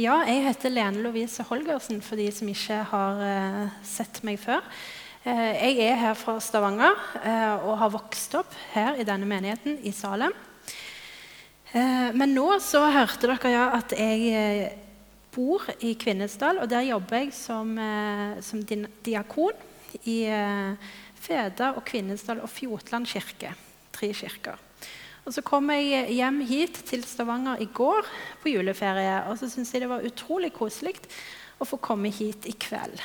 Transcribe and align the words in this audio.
Ja, 0.00 0.22
jeg 0.24 0.46
heter 0.46 0.72
Lene 0.72 1.02
Lovise 1.04 1.44
Holgersen, 1.44 1.98
for 2.00 2.16
de 2.16 2.30
som 2.32 2.48
ikke 2.48 2.78
har 2.88 3.18
uh, 3.20 3.72
sett 3.84 4.22
meg 4.24 4.38
før. 4.40 4.62
Uh, 5.26 5.50
jeg 5.52 5.76
er 5.90 5.98
her 6.00 6.14
fra 6.16 6.38
Stavanger 6.40 6.94
uh, 7.18 7.66
og 7.66 7.74
har 7.82 7.92
vokst 7.92 8.36
opp 8.38 8.54
her 8.72 8.96
i 8.96 9.04
denne 9.04 9.28
menigheten 9.28 9.76
i 9.84 9.92
Salem. 9.92 10.32
men 11.70 12.32
nå 12.34 12.46
så 12.58 12.80
hørte 12.90 13.28
dere 13.28 13.50
ja 13.52 13.66
at 13.76 13.92
jeg 13.94 14.72
bor 15.30 15.68
i 15.86 15.92
Kvinesdal, 15.94 16.58
og 16.64 16.70
der 16.72 16.88
jobber 16.88 17.20
jeg 17.20 17.34
som, 17.36 17.76
som 18.42 18.64
diakon 19.06 19.54
i 20.02 20.16
Feda 21.14 21.70
og 21.76 21.84
Kvinesdal 21.86 22.42
og 22.42 22.50
Fjotland 22.50 23.06
kirke. 23.06 23.52
Tre 23.94 24.10
kirker. 24.10 24.58
Og 25.24 25.34
Så 25.34 25.42
kom 25.44 25.70
jeg 25.70 26.08
hjem 26.16 26.40
hit 26.48 26.80
til 26.88 27.04
Stavanger 27.04 27.60
i 27.60 27.68
går 27.68 28.06
på 28.42 28.54
juleferie. 28.54 29.22
Og 29.28 29.38
så 29.38 29.50
syntes 29.50 29.74
jeg 29.74 29.84
det 29.84 29.90
var 29.92 30.06
utrolig 30.06 30.52
koselig 30.56 30.96
å 31.60 31.68
få 31.68 31.76
komme 31.82 32.08
hit 32.12 32.48
i 32.48 32.54
kveld. 32.56 33.00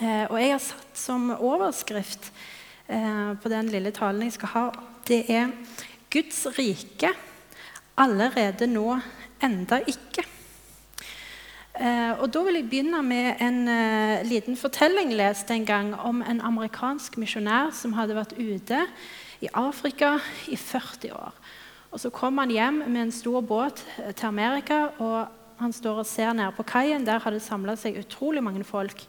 Eh, 0.00 0.26
og 0.30 0.36
jeg 0.38 0.52
har 0.52 0.62
satt 0.62 0.98
som 0.98 1.30
overskrift 1.34 2.30
eh, 2.86 3.32
på 3.40 3.52
den 3.52 3.70
lille 3.72 3.92
talen 3.96 4.28
jeg 4.28 4.36
skal 4.36 4.52
ha, 4.54 4.66
det 5.08 5.24
er 5.32 5.50
'Guds 6.10 6.46
rike 6.58 7.10
allerede 7.98 8.66
nå, 8.66 9.00
enda 9.42 9.80
ikke'. 9.80 10.26
Eh, 11.80 12.12
og 12.20 12.32
Da 12.32 12.42
vil 12.44 12.60
jeg 12.60 12.68
begynne 12.70 13.02
med 13.02 13.40
en 13.40 13.60
liten 14.28 14.56
fortelling 14.56 15.12
lest 15.16 15.50
en 15.50 15.64
gang 15.64 15.94
om 15.94 16.22
en 16.22 16.40
amerikansk 16.40 17.16
misjonær 17.16 17.72
som 17.72 17.92
hadde 17.92 18.14
vært 18.14 18.36
ute 18.38 18.86
i 19.40 19.48
Afrika 19.56 20.18
i 20.48 20.56
40 20.56 21.12
år. 21.16 21.32
Og 21.90 22.00
Så 22.00 22.10
kom 22.14 22.38
han 22.38 22.50
hjem 22.50 22.82
med 22.86 23.02
en 23.02 23.12
stor 23.12 23.40
båt 23.42 23.82
til 24.14 24.26
Amerika, 24.26 24.90
og 24.98 25.26
han 25.58 25.72
står 25.72 26.02
og 26.02 26.06
ser 26.06 26.32
nede 26.32 26.52
på 26.56 26.62
kaien. 26.62 27.04
Der 27.04 27.18
har 27.18 27.34
det 27.34 27.42
samla 27.42 27.74
seg 27.76 27.98
utrolig 27.98 28.42
mange 28.42 28.64
folk. 28.64 29.02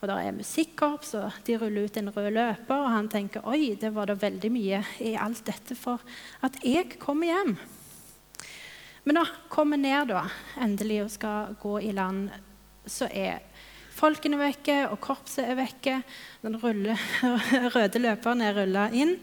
Og 0.00 0.08
Der 0.08 0.16
er 0.16 0.32
musikkorps, 0.32 1.14
og 1.14 1.32
de 1.46 1.58
ruller 1.58 1.84
ut 1.84 1.96
en 1.96 2.12
rød 2.14 2.30
løper. 2.30 2.76
Og 2.76 2.90
han 2.90 3.08
tenker 3.08 3.44
oi, 3.44 3.74
det 3.74 3.92
var 3.94 4.06
da 4.06 4.14
veldig 4.14 4.52
mye 4.52 4.84
i 5.00 5.16
alt 5.18 5.44
dette 5.44 5.76
for 5.76 6.00
at 6.42 6.56
jeg 6.64 6.96
kommer 6.98 7.26
hjem. 7.26 7.56
Men 9.04 9.14
når 9.16 9.28
han 9.28 9.44
kommer 9.48 9.76
ned 9.76 10.08
da, 10.12 10.24
endelig 10.60 11.02
og 11.04 11.10
skal 11.10 11.54
gå 11.60 11.78
i 11.84 11.92
land, 11.92 12.28
så 12.86 13.08
er 13.10 13.40
folkene 13.96 14.38
vekke, 14.40 14.86
og 14.88 15.00
korpset 15.04 15.44
er 15.44 15.58
vekke. 15.58 16.00
Den 16.44 16.56
rulle, 16.62 16.96
røde 17.74 18.00
løperen 18.00 18.44
er 18.44 18.56
rulla 18.56 18.88
inn. 18.92 19.18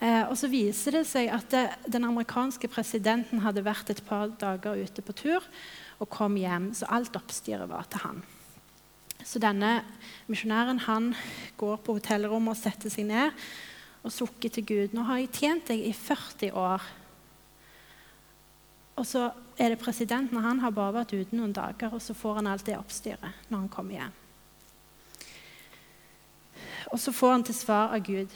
Eh, 0.00 0.24
og 0.28 0.36
så 0.36 0.48
viser 0.52 0.98
det 0.98 1.06
seg 1.08 1.30
at 1.32 1.48
det, 1.52 1.64
den 1.88 2.04
amerikanske 2.04 2.68
presidenten 2.68 3.40
hadde 3.40 3.64
vært 3.64 3.94
et 3.94 4.02
par 4.04 4.28
dager 4.36 4.76
ute 4.76 5.04
på 5.04 5.14
tur 5.16 5.44
og 5.96 6.10
kom 6.12 6.36
hjem, 6.36 6.72
så 6.76 6.88
alt 6.92 7.16
oppstyret 7.16 7.70
var 7.70 7.88
til 7.88 8.02
han. 8.04 8.20
Så 9.24 9.40
denne 9.40 9.80
misjonæren 10.28 10.82
han 10.84 11.14
går 11.56 11.80
på 11.82 11.96
hotellrommet 11.96 12.52
og 12.52 12.60
setter 12.60 12.92
seg 12.92 13.08
ned 13.08 13.32
og 14.06 14.12
sukker 14.12 14.52
til 14.52 14.66
Gud. 14.66 14.92
'Nå 14.92 15.02
har 15.02 15.18
jeg 15.18 15.32
tjent 15.32 15.72
deg 15.72 15.80
i 15.80 15.92
40 15.92 16.52
år.' 16.52 16.84
Og 18.96 19.06
så 19.06 19.30
er 19.58 19.68
det 19.68 19.78
presidenten, 19.78 20.38
han 20.40 20.60
har 20.60 20.70
bare 20.70 20.92
vært 20.92 21.12
ute 21.12 21.36
noen 21.36 21.52
dager, 21.52 21.92
og 21.92 22.00
så 22.00 22.14
får 22.14 22.34
han 22.34 22.46
alt 22.46 22.64
det 22.66 22.78
oppstyret 22.78 23.48
når 23.48 23.58
han 23.58 23.68
kommer 23.68 23.92
hjem. 23.92 24.14
Og 26.92 27.00
så 27.00 27.12
får 27.12 27.32
han 27.32 27.44
til 27.44 27.54
svar 27.54 27.92
av 27.92 28.04
Gud 28.06 28.32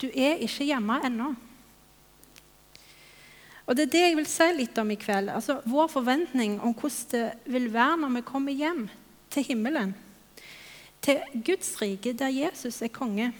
du 0.00 0.08
er 0.08 0.40
ikke 0.40 0.64
hjemme 0.64 1.00
ennå. 1.06 1.34
Og 3.66 3.76
Det 3.76 3.84
er 3.86 3.90
det 3.92 4.00
jeg 4.02 4.16
vil 4.18 4.26
si 4.26 4.46
litt 4.56 4.78
om 4.82 4.88
i 4.90 4.98
kveld. 4.98 5.30
Altså, 5.30 5.60
vår 5.64 5.86
forventning 5.92 6.56
om 6.60 6.72
hvordan 6.74 7.10
det 7.12 7.52
vil 7.52 7.68
være 7.72 8.00
når 8.02 8.16
vi 8.16 8.22
kommer 8.26 8.52
hjem 8.52 8.88
til 9.30 9.44
himmelen. 9.46 9.94
Til 11.02 11.20
Guds 11.46 11.76
rike, 11.82 12.12
der 12.12 12.28
Jesus 12.34 12.82
er 12.82 12.90
konge. 12.90 13.32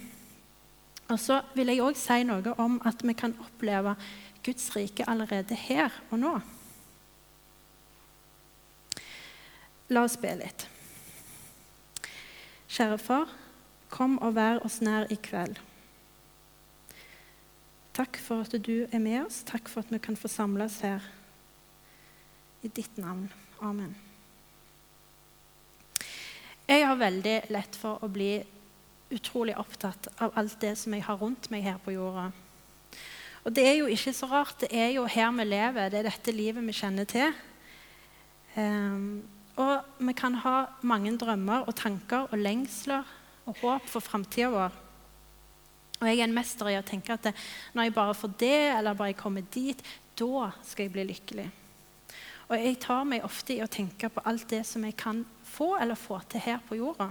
Og 1.09 1.19
så 1.19 1.41
vil 1.55 1.73
jeg 1.73 1.83
òg 1.83 1.99
si 1.99 2.23
noe 2.23 2.55
om 2.63 2.79
at 2.87 3.03
vi 3.03 3.13
kan 3.19 3.35
oppleve 3.43 3.97
Guds 4.45 4.71
rike 4.77 5.09
allerede 5.11 5.55
her 5.59 5.91
og 6.11 6.23
nå. 6.23 6.35
La 9.91 10.05
oss 10.07 10.15
be 10.17 10.31
litt. 10.39 10.69
Kjære 12.71 12.99
far, 13.03 13.35
kom 13.91 14.15
og 14.23 14.37
vær 14.39 14.63
oss 14.63 14.79
nær 14.81 15.11
i 15.11 15.19
kveld. 15.19 15.59
Takk 18.01 18.17
for 18.17 18.47
at 18.47 18.55
du 18.65 18.87
er 18.89 19.01
med 19.03 19.27
oss. 19.27 19.43
Takk 19.45 19.67
for 19.69 19.85
at 19.85 19.91
vi 19.93 19.99
kan 20.01 20.17
få 20.17 20.29
samles 20.33 20.79
her. 20.81 21.05
I 22.65 22.71
ditt 22.73 22.97
navn. 22.97 23.27
Amen. 23.61 23.93
Jeg 26.65 26.87
har 26.87 26.97
veldig 26.97 27.35
lett 27.53 27.77
for 27.77 28.01
å 28.01 28.09
bli 28.09 28.39
utrolig 29.13 29.59
opptatt 29.61 30.09
av 30.17 30.33
alt 30.41 30.57
det 30.63 30.73
som 30.81 30.97
jeg 30.97 31.05
har 31.05 31.21
rundt 31.21 31.51
meg 31.53 31.67
her 31.67 31.77
på 31.85 31.93
jorda. 31.93 32.31
Og 33.45 33.53
det 33.53 33.69
er 33.69 33.77
jo 33.83 33.93
ikke 33.93 34.17
så 34.17 34.31
rart. 34.33 34.57
Det 34.65 34.73
er 34.73 34.95
jo 34.95 35.05
her 35.05 35.33
vi 35.37 35.51
lever. 35.51 35.93
Det 35.93 36.01
er 36.01 36.09
dette 36.09 36.33
livet 36.33 36.65
vi 36.65 36.81
kjenner 36.81 37.09
til. 37.11 37.37
Um, 38.57 39.27
og 39.61 39.85
vi 40.01 40.17
kan 40.17 40.41
ha 40.41 40.71
mange 40.81 41.19
drømmer 41.21 41.69
og 41.69 41.77
tanker 41.77 42.31
og 42.31 42.41
lengsler 42.41 43.05
og 43.45 43.61
håp 43.61 43.93
for 43.93 44.01
framtida 44.01 44.49
vår. 44.57 44.87
Og 46.01 46.09
jeg 46.09 46.19
er 46.19 46.25
en 46.25 46.35
mester 46.35 46.71
i 46.73 46.79
å 46.79 46.85
tenke 46.87 47.13
at 47.13 47.29
når 47.77 47.89
jeg 47.89 47.97
bare 47.97 48.17
får 48.17 48.37
det, 48.41 48.61
eller 48.79 48.97
bare 48.97 49.13
jeg 49.13 49.21
kommer 49.21 49.45
dit, 49.53 49.83
da 50.17 50.51
skal 50.65 50.87
jeg 50.87 50.95
bli 50.95 51.05
lykkelig. 51.11 51.49
Og 52.51 52.57
jeg 52.59 52.79
tar 52.83 53.05
meg 53.07 53.27
ofte 53.27 53.55
i 53.55 53.63
å 53.63 53.71
tenke 53.71 54.09
på 54.11 54.23
alt 54.27 54.49
det 54.51 54.65
som 54.67 54.85
jeg 54.87 54.97
kan 54.99 55.23
få 55.47 55.75
eller 55.79 55.99
få 55.99 56.19
til 56.31 56.43
her 56.43 56.63
på 56.67 56.81
jorda. 56.81 57.11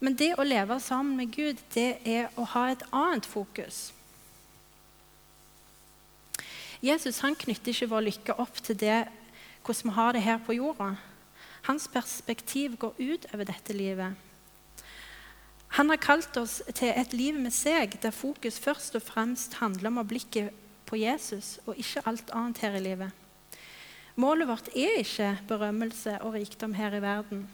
Men 0.00 0.16
det 0.16 0.32
å 0.40 0.46
leve 0.46 0.80
sammen 0.80 1.18
med 1.20 1.32
Gud, 1.34 1.60
det 1.74 2.00
er 2.08 2.32
å 2.40 2.46
ha 2.54 2.70
et 2.70 2.82
annet 2.88 3.28
fokus. 3.28 3.90
Jesus 6.80 7.20
han 7.20 7.36
knytter 7.36 7.74
ikke 7.74 7.90
vår 7.92 8.06
lykke 8.06 8.38
opp 8.40 8.62
til 8.64 8.78
det 8.80 9.02
hvordan 9.60 9.90
vi 9.90 9.96
har 9.98 10.16
det 10.16 10.24
her 10.24 10.40
på 10.40 10.56
jorda. 10.56 10.94
Hans 11.68 11.84
perspektiv 11.92 12.78
går 12.80 12.96
ut 12.96 13.26
over 13.34 13.44
dette 13.44 13.76
livet. 13.76 14.16
Han 15.78 15.92
har 15.92 16.00
kalt 16.02 16.36
oss 16.40 16.58
til 16.74 16.90
et 16.90 17.12
liv 17.14 17.36
med 17.38 17.54
seg, 17.54 17.94
der 18.02 18.14
fokus 18.14 18.58
først 18.58 18.96
og 18.98 19.04
fremst 19.06 19.54
handler 19.60 19.92
om 19.92 20.00
å 20.02 20.06
blikke 20.08 20.48
på 20.88 20.98
Jesus 20.98 21.60
og 21.62 21.78
ikke 21.78 22.02
alt 22.10 22.32
annet 22.34 22.58
her 22.64 22.74
i 22.74 22.82
livet. 22.82 23.14
Målet 24.20 24.50
vårt 24.50 24.68
er 24.74 24.98
ikke 24.98 25.36
berømmelse 25.48 26.16
og 26.26 26.34
rikdom 26.34 26.74
her 26.74 26.96
i 26.98 27.02
verden. 27.04 27.46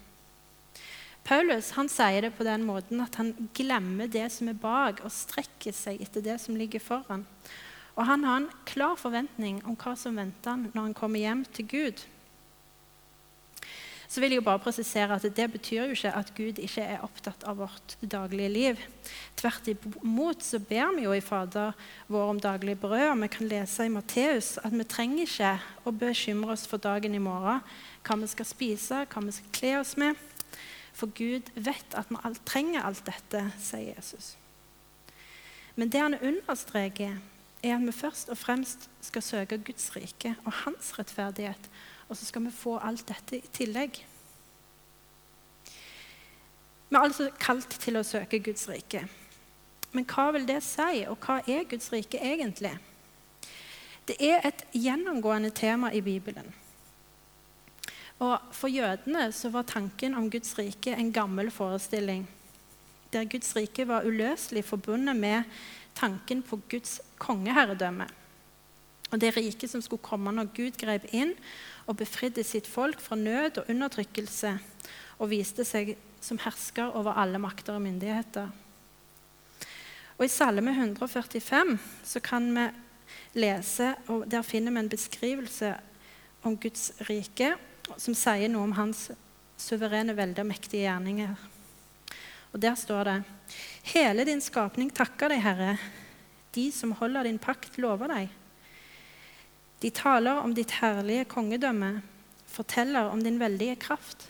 Paulus 1.27 1.73
han 1.77 1.91
sier 1.93 2.25
det 2.25 2.33
på 2.39 2.47
den 2.47 2.65
måten 2.65 3.03
at 3.05 3.19
han 3.21 3.35
glemmer 3.55 4.09
det 4.09 4.29
som 4.33 4.49
er 4.49 4.59
bak, 4.59 5.03
og 5.05 5.13
strekker 5.13 5.75
seg 5.75 6.01
etter 6.01 6.25
det 6.25 6.39
som 6.41 6.57
ligger 6.57 6.81
foran. 6.81 7.27
Og 7.97 8.07
han 8.07 8.25
har 8.25 8.41
en 8.41 8.53
klar 8.69 8.97
forventning 9.01 9.61
om 9.67 9.77
hva 9.77 9.97
som 9.99 10.17
venter 10.17 10.55
han 10.55 10.69
når 10.73 10.89
han 10.89 10.97
kommer 10.97 11.21
hjem 11.21 11.45
til 11.53 11.69
Gud 11.69 12.07
så 14.09 14.21
vil 14.21 14.33
jeg 14.33 14.41
jo 14.41 14.47
bare 14.47 14.63
presisere 14.63 15.17
at 15.17 15.27
Det 15.37 15.47
betyr 15.53 15.85
jo 15.85 15.97
ikke 15.97 16.13
at 16.15 16.33
Gud 16.37 16.61
ikke 16.63 16.83
er 16.83 17.03
opptatt 17.03 17.45
av 17.45 17.59
vårt 17.59 17.97
daglige 18.01 18.49
liv. 18.49 18.81
Tvert 19.37 19.69
imot 19.73 20.43
så 20.43 20.59
ber 20.59 20.95
vi 20.97 21.07
jo 21.07 21.13
i 21.13 21.21
Fader 21.21 21.75
vår 22.09 22.31
om 22.31 22.41
daglig 22.41 22.79
brød. 22.81 23.11
og 23.11 23.23
Vi 23.23 23.29
kan 23.29 23.49
lese 23.49 23.87
i 23.87 23.93
Matteus 23.93 24.59
at 24.63 24.73
vi 24.73 24.85
trenger 24.85 25.27
ikke 25.27 25.53
å 25.85 25.93
bekymre 25.93 26.53
oss 26.53 26.67
for 26.67 26.79
dagen 26.79 27.15
i 27.15 27.23
morgen, 27.23 27.61
hva 28.07 28.17
vi 28.21 28.31
skal 28.31 28.47
spise, 28.47 29.05
hva 29.11 29.25
vi 29.25 29.33
skal 29.33 29.53
kle 29.53 29.79
oss 29.81 29.97
med. 29.97 30.15
For 30.97 31.11
Gud 31.13 31.51
vet 31.55 31.95
at 31.95 32.09
vi 32.09 32.17
alt 32.25 32.45
trenger 32.47 32.87
alt 32.87 33.05
dette, 33.05 33.51
sier 33.61 33.95
Jesus. 33.97 34.37
Men 35.77 35.91
det 35.93 36.01
han 36.01 36.17
understreker, 36.17 37.19
er 37.63 37.75
at 37.75 37.85
vi 37.85 37.93
først 37.93 38.31
og 38.31 38.39
fremst 38.39 38.89
skal 39.05 39.25
søke 39.25 39.59
Guds 39.59 39.91
rike 39.97 40.37
og 40.45 40.53
hans 40.65 40.93
rettferdighet 40.99 41.69
og 42.09 42.17
så 42.17 42.25
skal 42.25 42.45
vi 42.47 42.55
få 42.55 42.77
alt 42.79 43.07
dette 43.09 43.39
i 43.41 43.53
tillegg. 43.55 44.03
Vi 46.89 46.95
er 46.95 47.03
altså 47.03 47.31
kalt 47.43 47.79
til 47.83 47.99
å 47.99 48.05
søke 48.07 48.39
Guds 48.39 48.69
rike. 48.71 49.03
Men 49.93 50.07
hva 50.07 50.29
vil 50.37 50.47
det 50.47 50.61
si, 50.63 51.03
og 51.11 51.19
hva 51.25 51.41
er 51.49 51.67
Guds 51.71 51.91
rike 51.93 52.21
egentlig? 52.21 52.77
Det 54.07 54.17
er 54.23 54.45
et 54.47 54.63
gjennomgående 54.77 55.51
tema 55.51 55.91
i 55.91 56.03
Bibelen. 56.05 56.47
Og 58.23 58.39
For 58.55 58.73
jødene 58.73 59.33
så 59.33 59.51
var 59.53 59.67
tanken 59.69 60.15
om 60.15 60.31
Guds 60.31 60.55
rike 60.59 60.95
en 60.95 61.13
gammel 61.13 61.51
forestilling, 61.51 62.29
der 63.13 63.25
Guds 63.25 63.57
rike 63.57 63.89
var 63.89 64.07
uløselig 64.07 64.65
forbundet 64.65 65.17
med 65.17 65.43
tanken 65.95 66.43
på 66.43 66.61
Guds 66.71 67.01
kongeherredømme. 67.19 68.07
Og 69.13 69.21
det 69.23 69.37
riket 69.37 69.71
som 69.71 69.83
skulle 69.85 70.03
komme 70.03 70.33
når 70.35 70.51
Gud 70.57 70.79
grep 70.81 71.07
inn 71.15 71.35
og 71.87 71.99
befridde 72.01 72.43
sitt 72.47 72.67
folk 72.67 73.01
fra 73.03 73.19
nød 73.19 73.63
og 73.63 73.71
undertrykkelse 73.71 74.57
og 75.21 75.31
viste 75.31 75.65
seg 75.65 75.95
som 76.21 76.41
hersker 76.43 76.97
over 76.99 77.17
alle 77.21 77.39
makter 77.41 77.77
og 77.77 77.85
myndigheter. 77.85 78.51
Og 80.17 80.25
I 80.25 80.33
Salme 80.33 80.73
145 80.73 81.77
så 82.05 82.23
kan 82.25 82.49
vi 82.57 82.67
lese, 83.37 83.93
og 84.09 84.25
der 84.31 84.43
finner 84.43 84.73
vi 84.73 84.83
en 84.83 84.91
beskrivelse 84.91 85.75
om 86.47 86.57
Guds 86.59 86.91
rike, 87.09 87.53
som 88.01 88.17
sier 88.17 88.51
noe 88.51 88.65
om 88.67 88.75
hans 88.79 89.11
suverene 89.61 90.17
velde 90.17 90.43
og 90.43 90.49
mektige 90.49 90.87
gjerninger. 90.87 91.37
Og 92.53 92.63
Der 92.63 92.75
står 92.75 93.05
det 93.05 93.23
Hele 93.93 94.25
din 94.25 94.41
skapning 94.41 94.91
takker 94.91 95.29
deg, 95.29 95.43
Herre. 95.45 95.77
De 96.55 96.73
som 96.73 96.93
holder 96.93 97.29
din 97.29 97.39
pakt, 97.39 97.79
lover 97.79 98.09
deg. 98.09 98.33
De 99.81 99.91
taler 99.91 100.41
om 100.41 100.55
ditt 100.57 100.79
herlige 100.81 101.27
kongedømme, 101.29 102.01
forteller 102.49 103.11
om 103.13 103.23
din 103.23 103.41
veldige 103.41 103.77
kraft. 103.77 104.29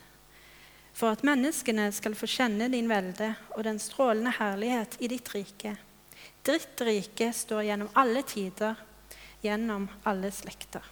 For 0.97 1.13
at 1.13 1.23
menneskene 1.27 1.91
skal 1.93 2.17
få 2.17 2.27
kjenne 2.31 2.71
din 2.73 2.89
velde 2.89 3.35
og 3.55 3.63
den 3.67 3.79
strålende 3.79 4.33
herlighet 4.39 4.97
i 4.99 5.11
ditt 5.13 5.29
rike. 5.35 5.77
Ditt 6.47 6.81
rike 6.81 7.31
står 7.37 7.67
gjennom 7.69 7.91
alle 7.95 8.23
tider, 8.27 8.75
gjennom 9.45 9.89
alle 10.09 10.33
slekter. 10.33 10.83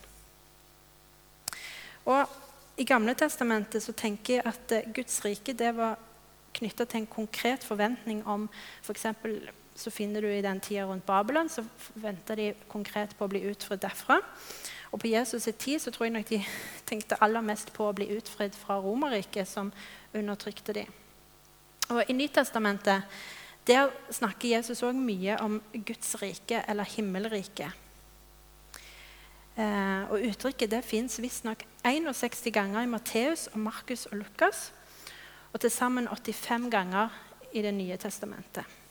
Og 2.04 2.28
I 2.76 2.84
Gamle 2.84 3.14
testamentet 3.16 3.82
så 3.82 3.94
tenker 3.96 4.38
jeg 4.38 4.46
at 4.50 4.72
eh, 4.74 4.88
Guds 4.94 5.20
rike 5.24 5.54
det 5.56 5.70
var 5.76 5.96
knytta 6.54 6.86
til 6.86 7.02
en 7.02 7.10
konkret 7.10 7.64
forventning 7.66 8.20
om 8.26 8.48
f.eks. 8.82 9.06
så 9.74 9.90
finner 9.90 10.22
du 10.22 10.28
i 10.30 10.42
den 10.42 10.60
tida 10.62 10.84
rundt 10.86 11.06
Babylon, 11.06 11.48
så 11.48 11.64
venta 11.94 12.36
de 12.38 12.52
konkret 12.70 13.16
på 13.18 13.26
å 13.26 13.30
bli 13.30 13.42
utfridd 13.50 13.82
derfra. 13.82 14.20
Og 14.94 15.00
på 15.02 15.10
Jesus' 15.10 15.50
tid 15.58 15.82
så 15.82 15.90
tror 15.90 16.06
jeg 16.06 16.14
nok 16.14 16.28
de 16.30 16.40
tenkte 16.90 17.18
aller 17.24 17.42
mest 17.42 17.72
på 17.74 17.88
å 17.88 17.94
bli 17.96 18.12
utfridd 18.14 18.54
fra 18.54 18.78
Romerriket, 18.82 19.48
som 19.50 19.72
undertrykte 20.14 20.76
de. 20.76 20.84
Og 21.90 22.04
I 22.08 22.16
Nytestamentet 22.16 23.02
der 23.66 23.90
snakker 24.12 24.48
Jesus 24.48 24.82
òg 24.84 24.96
mye 24.96 25.38
om 25.40 25.58
Guds 25.72 26.14
rike, 26.20 26.62
eller 26.68 26.84
himmelriket. 26.84 27.80
Eh, 29.54 30.02
og 30.10 30.22
Uttrykket 30.28 30.70
det 30.70 30.82
fins 30.84 31.16
visstnok 31.22 31.62
61 31.86 32.50
ganger 32.52 32.84
i 32.84 32.90
Matteus, 32.90 33.48
og 33.52 33.58
Markus 33.64 34.06
og 34.10 34.18
Lukas. 34.20 34.68
Og 35.52 35.60
til 35.60 35.70
sammen 35.70 36.08
85 36.08 36.70
ganger 36.70 37.08
i 37.54 37.62
Det 37.62 37.74
nye 37.74 37.96
testamentet. 37.96 38.83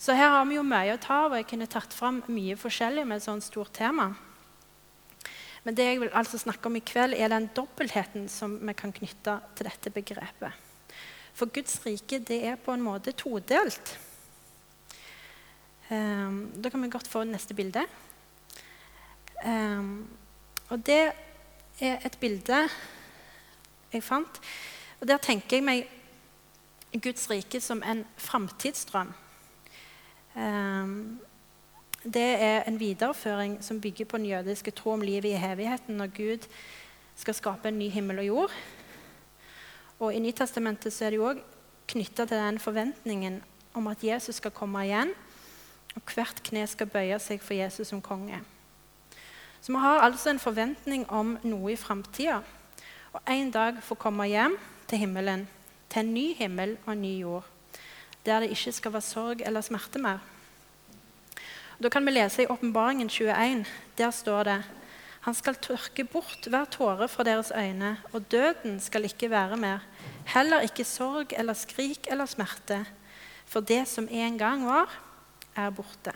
Så 0.00 0.14
her 0.16 0.32
har 0.32 0.46
vi 0.48 0.56
jo 0.56 0.64
mye 0.64 0.94
å 0.94 1.00
ta 1.00 1.26
av, 1.26 1.34
og 1.34 1.36
jeg 1.36 1.50
kunne 1.50 1.68
tatt 1.68 1.92
fram 1.92 2.22
mye 2.32 2.56
forskjellig 2.56 3.02
med 3.04 3.20
et 3.20 3.26
sånt 3.26 3.44
stort 3.44 3.74
tema. 3.76 4.06
Men 5.66 5.76
det 5.76 5.84
jeg 5.84 6.00
vil 6.00 6.14
altså 6.16 6.40
snakke 6.40 6.70
om 6.70 6.78
i 6.78 6.80
kveld, 6.80 7.12
er 7.12 7.28
den 7.28 7.50
dobbeltheten 7.52 8.24
som 8.32 8.54
vi 8.64 8.74
kan 8.80 8.94
knytte 8.96 9.36
til 9.58 9.68
dette 9.68 9.92
begrepet. 9.92 10.56
For 11.36 11.52
Guds 11.52 11.76
rike 11.84 12.22
det 12.24 12.40
er 12.48 12.56
på 12.56 12.72
en 12.72 12.86
måte 12.86 13.12
todelt. 13.12 13.92
Um, 15.90 16.48
da 16.56 16.72
kan 16.72 16.80
vi 16.80 16.92
godt 16.96 17.10
få 17.10 17.26
neste 17.28 17.54
bilde. 17.58 17.84
Um, 19.44 20.08
og 20.70 20.80
det 20.86 21.00
er 21.80 22.00
et 22.08 22.16
bilde 22.20 22.64
jeg 23.92 24.04
fant. 24.06 24.40
Og 25.00 25.08
Der 25.08 25.20
tenker 25.20 25.58
jeg 25.58 25.64
meg 25.66 27.02
Guds 27.02 27.28
rike 27.30 27.60
som 27.60 27.82
en 27.84 28.06
framtidsdrøm. 28.16 29.12
Um, 30.36 31.20
det 32.04 32.36
er 32.42 32.62
en 32.62 32.80
videreføring 32.80 33.58
som 33.64 33.80
bygger 33.80 34.04
på 34.04 34.16
den 34.16 34.26
jødiske 34.26 34.70
tro 34.70 34.90
om 34.90 35.00
livet 35.00 35.24
i 35.24 35.52
evigheten 35.52 35.96
når 36.00 36.12
Gud 36.16 36.46
skal 37.16 37.34
skape 37.34 37.68
en 37.68 37.78
ny 37.78 37.88
himmel 37.90 38.18
og 38.18 38.26
jord. 38.26 38.52
Og 40.00 40.14
I 40.14 40.18
Nytestamentet 40.18 40.92
så 40.92 41.04
er 41.04 41.10
det 41.10 41.20
jo 41.20 41.28
òg 41.28 41.42
knytta 41.90 42.24
til 42.24 42.38
den 42.38 42.58
forventningen 42.58 43.42
om 43.74 43.86
at 43.90 44.04
Jesus 44.04 44.40
skal 44.40 44.54
komme 44.54 44.84
igjen, 44.86 45.12
og 45.96 46.14
hvert 46.14 46.40
kne 46.46 46.64
skal 46.70 46.88
bøye 46.88 47.18
seg 47.20 47.42
for 47.42 47.54
Jesus 47.54 47.90
som 47.90 48.00
konge. 48.02 48.40
Så 49.60 49.72
vi 49.72 49.78
har 49.78 50.00
altså 50.00 50.30
en 50.30 50.40
forventning 50.40 51.04
om 51.10 51.36
noe 51.42 51.72
i 51.74 51.76
framtida. 51.76 52.40
Og 53.12 53.20
en 53.28 53.50
dag 53.50 53.82
få 53.82 53.94
komme 53.94 54.24
hjem 54.30 54.56
til 54.88 55.02
himmelen, 55.02 55.48
til 55.90 56.00
en 56.06 56.14
ny 56.14 56.26
himmel 56.38 56.76
og 56.86 56.92
en 56.92 57.02
ny 57.02 57.14
jord, 57.20 57.46
der 58.26 58.40
det 58.40 58.50
ikke 58.50 58.72
skal 58.72 58.92
være 58.92 59.06
sorg 59.06 59.42
eller 59.46 59.60
smerte 59.60 59.98
mer. 59.98 60.18
Da 61.82 61.88
kan 61.88 62.04
vi 62.06 62.12
lese 62.12 62.42
i 62.42 62.46
Åpenbaringen 62.46 63.08
21. 63.08 63.64
Der 63.98 64.10
står 64.10 64.42
det 64.44 64.62
han 65.20 65.36
skal 65.36 65.58
tørke 65.60 66.04
bort 66.08 66.46
hver 66.48 66.64
tåre 66.72 67.08
fra 67.08 67.24
deres 67.28 67.52
øyne, 67.52 67.98
og 68.12 68.24
døden 68.32 68.78
skal 68.80 69.04
ikke 69.04 69.28
være 69.30 69.56
mer. 69.56 69.84
Heller 70.32 70.64
ikke 70.64 70.84
sorg 70.84 71.34
eller 71.36 71.52
skrik 71.52 72.08
eller 72.10 72.26
smerte, 72.26 72.86
for 73.46 73.60
det 73.60 73.88
som 73.88 74.08
en 74.10 74.38
gang 74.38 74.64
var, 74.66 74.88
er 75.56 75.70
borte. 75.70 76.14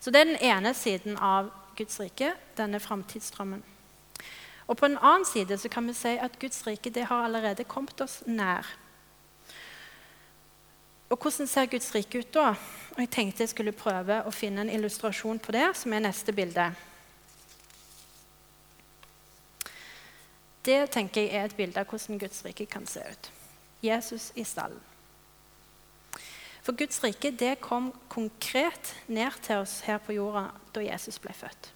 Så 0.00 0.10
det 0.10 0.20
er 0.20 0.24
den 0.32 0.42
ene 0.42 0.74
siden 0.74 1.16
av 1.16 1.52
Guds 1.78 2.00
rike, 2.00 2.32
denne 2.56 2.80
framtidsdrømmen. 2.80 3.62
Og 4.66 4.76
på 4.76 4.86
en 4.86 4.98
annen 4.98 5.26
side 5.26 5.58
så 5.58 5.70
kan 5.70 5.86
vi 5.86 5.94
si 5.94 6.16
at 6.18 6.38
Guds 6.40 6.66
rike 6.66 6.90
det 6.90 7.06
har 7.06 7.24
allerede 7.24 7.64
kommet 7.64 8.00
oss 8.00 8.22
nær. 8.26 8.66
Og 11.08 11.18
Hvordan 11.18 11.46
ser 11.46 11.66
Guds 11.66 11.94
rike 11.94 12.18
ut 12.18 12.34
da? 12.34 12.50
Og 12.94 12.98
Jeg 12.98 13.10
tenkte 13.10 13.42
jeg 13.42 13.48
skulle 13.48 13.72
prøve 13.72 14.20
å 14.26 14.30
finne 14.34 14.60
en 14.60 14.70
illustrasjon 14.70 15.38
på 15.38 15.52
det, 15.52 15.70
som 15.76 15.92
er 15.92 16.04
neste 16.04 16.32
bilde. 16.32 16.68
Det 20.64 20.90
tenker 20.92 21.22
jeg 21.22 21.32
er 21.32 21.48
et 21.48 21.56
bilde 21.56 21.80
av 21.80 21.88
hvordan 21.88 22.18
Guds 22.20 22.44
rike 22.44 22.66
kan 22.66 22.86
se 22.86 23.00
ut. 23.00 23.30
Jesus 23.80 24.32
i 24.36 24.44
stallen. 24.44 24.80
For 26.62 26.76
Guds 26.76 27.00
rike 27.00 27.30
det 27.30 27.60
kom 27.64 27.92
konkret 28.12 28.92
ned 29.06 29.32
til 29.40 29.62
oss 29.62 29.80
her 29.86 30.02
på 30.04 30.12
jorda 30.18 30.50
da 30.74 30.82
Jesus 30.84 31.16
ble 31.22 31.32
født. 31.32 31.70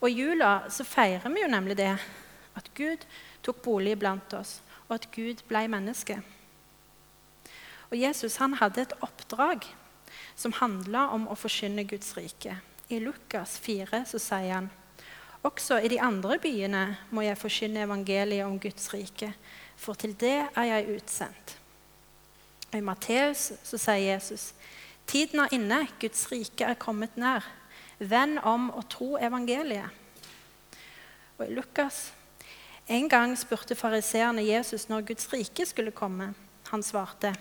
Og 0.00 0.08
I 0.08 0.22
jula 0.22 0.70
så 0.72 0.86
feirer 0.88 1.28
vi 1.34 1.42
jo 1.42 1.50
nemlig 1.50 1.76
det 1.76 1.90
at 2.56 2.70
Gud 2.78 3.04
tok 3.44 3.60
bolig 3.64 3.98
blant 3.98 4.32
oss, 4.38 4.62
og 4.88 4.96
at 4.96 5.10
Gud 5.12 5.42
ble 5.50 5.66
menneske. 5.68 6.22
Og 7.90 7.98
Jesus 7.98 8.38
han 8.42 8.56
hadde 8.60 8.82
et 8.82 8.96
oppdrag 9.04 9.66
som 10.36 10.54
handla 10.58 11.08
om 11.14 11.28
å 11.28 11.36
forkynne 11.38 11.86
Guds 11.88 12.16
rike. 12.16 12.56
I 12.88 13.00
Lukas 13.02 13.56
4 13.62 14.04
så 14.06 14.20
sier 14.22 14.58
han 14.60 14.70
også 15.46 15.78
i 15.78 15.90
de 15.90 16.00
andre 16.02 16.38
byene 16.42 16.82
må 17.14 17.22
jeg 17.22 17.38
forkynne 17.38 17.84
evangeliet 17.86 18.46
om 18.46 18.58
Guds 18.58 18.88
rike, 18.94 19.30
for 19.78 19.94
til 19.94 20.16
det 20.18 20.48
er 20.48 20.66
jeg 20.70 20.96
utsendt. 20.96 21.56
Og 22.72 22.80
I 22.80 22.82
Matteus 22.82 23.52
sier 23.62 24.00
Jesus 24.02 24.50
tiden 25.06 25.44
er 25.44 25.54
inne, 25.54 25.84
Guds 26.00 26.26
rike 26.32 26.66
er 26.66 26.78
kommet 26.80 27.14
nær. 27.16 27.46
Vend 27.98 28.40
om 28.42 28.70
og 28.74 28.88
tro 28.90 29.14
evangeliet. 29.22 29.86
Og 31.38 31.46
i 31.46 31.54
Lukas 31.54 32.10
en 32.88 33.08
gang 33.08 33.32
spurte 33.38 33.74
fariseerne 33.74 34.44
Jesus 34.46 34.88
når 34.90 35.06
Guds 35.08 35.30
rike 35.32 35.66
skulle 35.66 35.94
komme. 35.94 36.32
Han 36.70 36.82
svarte, 36.82 37.32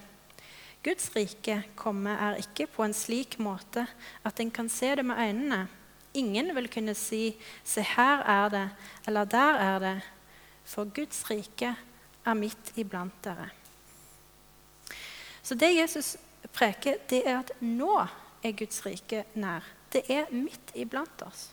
Guds 0.86 1.10
rike 1.15 1.63
komme 1.75 2.13
er 2.13 2.38
ikke 2.38 2.68
på 2.70 2.84
en 2.86 2.94
slik 2.94 3.39
måte 3.42 3.88
at 4.25 4.39
en 4.39 4.51
kan 4.54 4.70
se 4.70 4.92
det 4.96 5.06
med 5.06 5.18
øynene. 5.18 5.63
Ingen 6.13 6.51
vil 6.56 6.70
kunne 6.72 6.94
si, 6.96 7.36
se 7.63 7.82
her 7.82 8.22
er 8.22 8.50
det, 8.54 8.70
eller 9.08 9.25
der 9.25 9.58
er 9.60 9.80
det, 9.80 9.96
for 10.63 10.86
Guds 10.86 11.24
rike 11.30 11.74
er 12.25 12.38
midt 12.38 12.72
iblant 12.77 13.18
dere. 13.24 13.50
Så 15.44 15.56
det 15.56 15.75
Jesus 15.75 16.18
preker, 16.54 17.01
det 17.10 17.24
er 17.27 17.39
at 17.39 17.51
nå 17.62 18.06
er 18.44 18.54
Guds 18.58 18.86
rike 18.86 19.25
nær. 19.34 19.65
Det 19.94 20.06
er 20.10 20.30
midt 20.32 20.72
iblant 20.75 21.22
oss. 21.25 21.50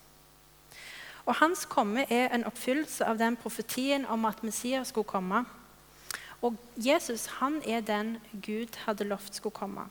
Og 1.24 1.34
hans 1.38 1.64
komme 1.64 2.04
er 2.10 2.32
en 2.34 2.44
oppfyllelse 2.44 3.06
av 3.06 3.18
den 3.18 3.36
profetien 3.36 4.06
om 4.06 4.24
at 4.24 4.42
Messias 4.42 4.88
skulle 4.88 5.08
komme. 5.08 5.44
Og 6.42 6.56
Jesus 6.76 7.26
han 7.38 7.60
er 7.66 7.84
den 7.86 8.16
Gud 8.32 8.74
hadde 8.86 9.06
lovt 9.06 9.38
skulle 9.38 9.54
komme. 9.54 9.86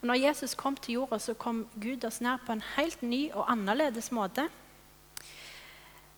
Og 0.00 0.06
når 0.06 0.14
Jesus 0.14 0.54
kom 0.54 0.76
til 0.76 0.94
jorda, 0.94 1.18
så 1.18 1.34
kom 1.34 1.66
Gud 1.82 2.04
oss 2.06 2.20
nær 2.22 2.38
på 2.46 2.54
en 2.54 2.62
helt 2.76 3.02
ny 3.02 3.28
og 3.34 3.50
annerledes 3.50 4.12
måte. 4.14 4.46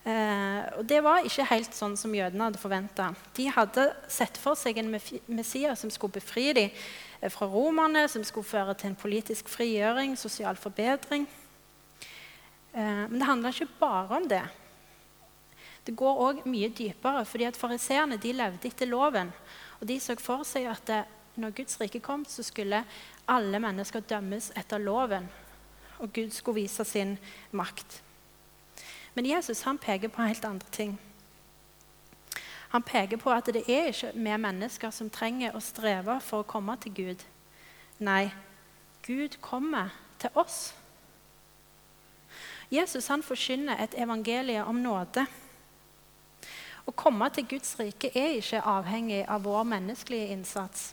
Eh, 0.04 0.62
og 0.78 0.84
Det 0.88 1.02
var 1.04 1.24
ikke 1.24 1.48
helt 1.50 1.76
sånn 1.76 1.96
som 1.96 2.14
jødene 2.14 2.46
hadde 2.48 2.60
forventa. 2.60 3.10
De 3.36 3.48
hadde 3.52 3.90
sett 4.08 4.38
for 4.40 4.56
seg 4.56 4.78
en 4.80 4.92
Messias 5.28 5.80
som 5.80 5.92
skulle 5.92 6.16
befri 6.16 6.52
dem 6.56 6.70
eh, 7.20 7.32
fra 7.32 7.48
romerne, 7.48 8.06
som 8.08 8.24
skulle 8.24 8.48
føre 8.48 8.74
til 8.74 8.92
en 8.92 9.00
politisk 9.00 9.48
frigjøring, 9.48 10.16
sosial 10.16 10.56
forbedring. 10.60 11.26
Eh, 12.72 13.04
men 13.08 13.18
det 13.18 13.28
handla 13.28 13.52
ikke 13.52 13.80
bare 13.80 14.20
om 14.20 14.28
det. 14.28 14.44
Det 15.86 15.96
går 15.96 16.20
òg 16.26 16.42
mye 16.48 16.68
dypere, 16.68 17.24
fordi 17.24 17.46
at 17.48 17.56
fariseerne 17.56 18.18
levde 18.20 18.68
etter 18.68 18.86
loven. 18.86 19.32
Og 19.80 19.88
de 19.88 20.00
så 20.00 20.16
for 20.20 20.44
seg 20.44 20.68
at 20.68 20.86
det, 20.86 21.04
når 21.40 21.54
Guds 21.56 21.80
rike 21.80 22.00
kom, 22.00 22.24
så 22.24 22.42
skulle 22.42 22.84
alle 23.28 23.58
mennesker 23.58 24.00
dømmes 24.00 24.50
etter 24.56 24.78
loven. 24.78 25.28
Og 25.98 26.12
Gud 26.12 26.30
skulle 26.30 26.62
vise 26.62 26.84
sin 26.84 27.18
makt. 27.50 28.02
Men 29.14 29.26
Jesus 29.26 29.62
han 29.62 29.78
peker 29.78 30.08
på 30.08 30.22
helt 30.22 30.44
andre 30.44 30.68
ting. 30.72 30.98
Han 32.70 32.82
peker 32.82 33.16
på 33.16 33.32
at 33.34 33.48
det 33.50 33.64
er 33.66 33.88
ikke 33.90 34.12
vi 34.14 34.36
mennesker 34.38 34.92
som 34.94 35.10
trenger 35.10 35.56
å 35.56 35.60
streve 35.60 36.20
for 36.22 36.44
å 36.44 36.46
komme 36.46 36.76
til 36.78 36.94
Gud. 36.94 37.24
Nei, 37.98 38.30
Gud 39.02 39.40
kommer 39.42 39.90
til 40.22 40.30
oss. 40.38 40.74
Jesus 42.70 43.08
han 43.10 43.24
forkynner 43.26 43.80
et 43.82 43.96
evangelie 43.98 44.62
om 44.62 44.78
nåde. 44.78 45.26
Å 46.86 46.92
komme 46.96 47.28
til 47.34 47.46
Guds 47.50 47.74
rike 47.80 48.10
er 48.14 48.38
ikke 48.38 48.62
avhengig 48.64 49.24
av 49.28 49.44
vår 49.44 49.66
menneskelige 49.68 50.32
innsats. 50.34 50.92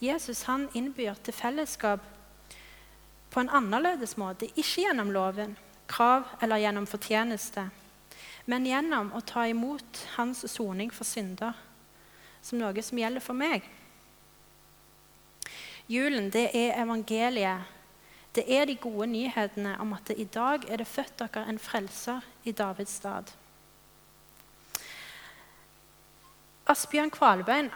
Jesus 0.00 0.42
han 0.48 0.68
innbyr 0.76 1.16
til 1.24 1.34
fellesskap 1.34 2.04
på 3.30 3.40
en 3.40 3.52
annerledes 3.52 4.16
måte, 4.20 4.48
ikke 4.56 4.86
gjennom 4.86 5.12
loven, 5.12 5.56
krav 5.88 6.28
eller 6.42 6.60
gjennom 6.60 6.86
fortjeneste, 6.88 7.68
men 8.46 8.66
gjennom 8.68 9.10
å 9.16 9.22
ta 9.26 9.46
imot 9.48 10.04
hans 10.16 10.44
soning 10.52 10.92
for 10.94 11.08
synder 11.08 11.56
som 12.46 12.60
noe 12.60 12.82
som 12.84 12.98
gjelder 13.00 13.24
for 13.24 13.36
meg. 13.38 13.64
Julen 15.90 16.30
det 16.34 16.48
er 16.54 16.76
evangeliet. 16.82 17.72
Det 18.34 18.44
er 18.52 18.66
de 18.68 18.76
gode 18.76 19.06
nyhetene 19.08 19.76
om 19.80 19.94
at 19.96 20.10
i 20.12 20.26
dag 20.28 20.66
er 20.68 20.82
det 20.82 20.88
født 20.90 21.18
dere 21.22 21.46
en 21.48 21.58
frelser 21.62 22.24
i 22.44 22.52
Davids 22.52 22.98
stad. 23.00 23.30
Asbjørn 26.66 27.12
Kvalbein 27.14 27.70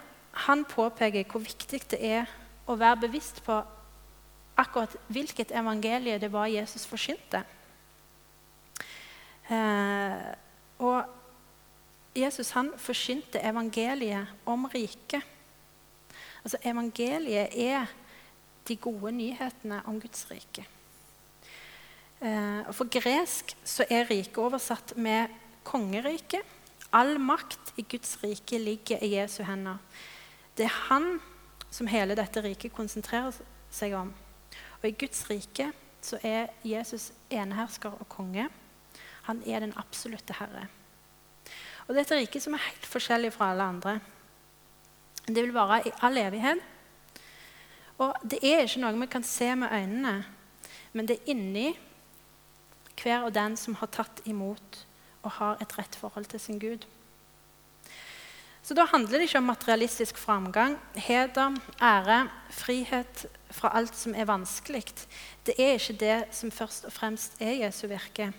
han 0.47 0.65
påpeker 0.67 1.27
hvor 1.31 1.43
viktig 1.43 1.81
det 1.91 1.99
er 2.03 2.29
å 2.67 2.75
være 2.79 3.05
bevisst 3.05 3.41
på 3.45 3.61
akkurat 4.59 4.93
hvilket 5.11 5.53
evangelie 5.55 6.19
det 6.19 6.29
var 6.31 6.51
Jesus 6.51 6.85
forkynte. 6.87 7.43
Eh, 9.51 10.27
og 10.83 12.15
Jesus 12.15 12.51
han 12.55 12.71
forkynte 12.79 13.41
evangeliet 13.43 14.27
om 14.45 14.67
riket. 14.71 15.23
Altså 16.43 16.57
Evangeliet 16.65 17.55
er 17.55 17.89
de 18.67 18.75
gode 18.75 19.11
nyhetene 19.15 19.81
om 19.87 19.99
Guds 20.01 20.25
rike. 20.31 20.65
Eh, 22.21 22.71
for 22.73 22.89
gresk 22.91 23.55
så 23.65 23.85
er 23.89 24.09
riket 24.09 24.37
oversatt 24.41 24.95
med 24.97 25.31
kongerike. 25.63 26.41
All 26.91 27.15
makt 27.19 27.73
i 27.79 27.85
Guds 27.87 28.17
rike 28.23 28.59
ligger 28.59 29.03
i 29.03 29.13
Jesu 29.15 29.43
hender. 29.47 29.77
Det 30.57 30.65
er 30.67 30.79
han 30.89 31.21
som 31.71 31.87
hele 31.87 32.17
dette 32.19 32.43
riket 32.43 32.75
konsentrerer 32.75 33.35
seg 33.71 33.95
om. 33.95 34.11
Og 34.81 34.89
i 34.89 34.95
Guds 34.99 35.23
rike 35.29 35.69
så 36.03 36.19
er 36.25 36.51
Jesus 36.67 37.11
enehersker 37.31 37.95
og 37.95 38.09
konge. 38.11 38.49
Han 39.29 39.39
er 39.47 39.63
den 39.63 39.75
absolutte 39.79 40.35
herre. 40.35 40.65
Og 41.87 41.95
dette 41.95 42.17
riket 42.17 42.43
som 42.43 42.57
er 42.57 42.65
helt 42.65 42.89
forskjellig 42.89 43.31
fra 43.35 43.51
alle 43.53 43.69
andre. 43.71 43.95
Det 45.27 45.39
vil 45.45 45.55
vare 45.55 45.81
i 45.85 45.93
all 46.03 46.17
evighet. 46.19 46.59
Og 48.01 48.17
det 48.25 48.41
er 48.43 48.65
ikke 48.65 48.81
noe 48.81 48.97
vi 48.97 49.09
kan 49.13 49.23
se 49.23 49.53
med 49.55 49.71
øynene, 49.71 50.15
men 50.91 51.07
det 51.07 51.19
er 51.19 51.33
inni 51.35 51.67
hver 53.01 53.27
og 53.27 53.33
den 53.33 53.55
som 53.57 53.77
har 53.79 53.89
tatt 53.93 54.23
imot 54.29 54.81
og 55.21 55.37
har 55.37 55.61
et 55.61 55.77
rett 55.77 55.95
forhold 55.95 56.25
til 56.31 56.39
sin 56.39 56.59
Gud. 56.59 56.85
Så 58.61 58.77
da 58.77 58.85
handler 58.85 59.17
det 59.17 59.25
ikke 59.25 59.41
om 59.41 59.49
materialistisk 59.49 60.17
framgang, 60.21 60.77
heder, 60.95 61.57
ære, 61.81 62.29
frihet 62.53 63.25
fra 63.51 63.71
alt 63.77 63.95
som 63.97 64.13
er 64.15 64.29
vanskelig. 64.29 64.85
Det 65.45 65.57
er 65.57 65.79
ikke 65.79 65.97
det 65.99 66.17
som 66.31 66.51
først 66.51 66.85
og 66.85 66.93
fremst 66.93 67.41
er 67.41 67.65
Jesu 67.65 67.87
virke. 67.89 68.31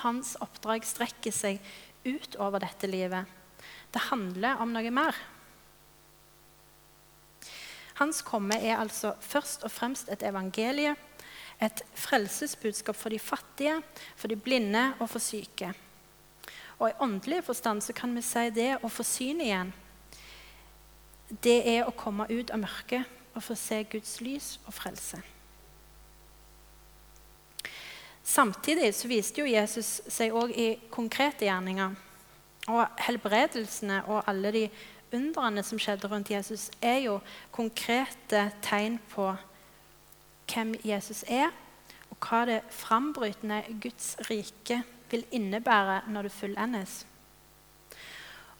Hans 0.00 0.34
oppdrag 0.40 0.84
strekker 0.84 1.32
seg 1.32 1.60
utover 2.06 2.64
dette 2.64 2.88
livet. 2.88 3.28
Det 3.92 4.08
handler 4.08 4.60
om 4.60 4.72
noe 4.72 4.90
mer. 4.92 5.16
Hans 7.96 8.20
komme 8.24 8.56
er 8.60 8.76
altså 8.76 9.14
først 9.20 9.64
og 9.64 9.72
fremst 9.72 10.08
et 10.12 10.24
evangelie, 10.24 10.96
et 11.62 11.82
frelsesbudskap 11.94 12.96
for 12.96 13.12
de 13.12 13.18
fattige, 13.18 13.80
for 14.16 14.28
de 14.28 14.36
blinde 14.36 14.92
og 15.00 15.08
for 15.10 15.22
syke. 15.22 15.72
Og 16.78 16.90
i 16.90 16.98
åndelig 17.00 17.44
forstand 17.44 17.80
så 17.82 17.92
kan 17.96 18.12
vi 18.16 18.22
si 18.24 18.50
det 18.52 18.74
å 18.84 18.90
få 18.92 19.04
syn 19.06 19.40
igjen, 19.40 19.72
det 21.42 21.62
er 21.66 21.86
å 21.86 21.94
komme 21.96 22.28
ut 22.30 22.52
av 22.54 22.60
mørket 22.62 23.08
og 23.34 23.42
få 23.42 23.56
se 23.58 23.80
Guds 23.90 24.20
lys 24.22 24.56
og 24.66 24.74
frelse. 24.76 25.18
Samtidig 28.26 28.90
så 28.94 29.08
viste 29.08 29.42
jo 29.42 29.48
Jesus 29.48 30.00
seg 30.10 30.34
òg 30.34 30.52
i 30.58 30.68
konkrete 30.90 31.46
gjerninger. 31.46 31.94
Og 32.66 33.02
helbredelsene 33.06 34.00
og 34.10 34.24
alle 34.26 34.50
de 34.54 34.64
undrene 35.14 35.62
som 35.62 35.78
skjedde 35.78 36.10
rundt 36.10 36.32
Jesus, 36.32 36.68
er 36.82 37.04
jo 37.04 37.20
konkrete 37.54 38.48
tegn 38.66 38.98
på 39.12 39.28
hvem 40.52 40.74
Jesus 40.84 41.24
er, 41.28 41.50
og 42.10 42.16
hva 42.22 42.44
det 42.48 42.60
frambrytende 42.70 43.62
Guds 43.82 44.14
rike 44.30 44.82
vil 45.10 45.24
innebære 45.34 46.02
når 46.10 46.28
det 46.28 46.32
fullendes. 46.32 47.06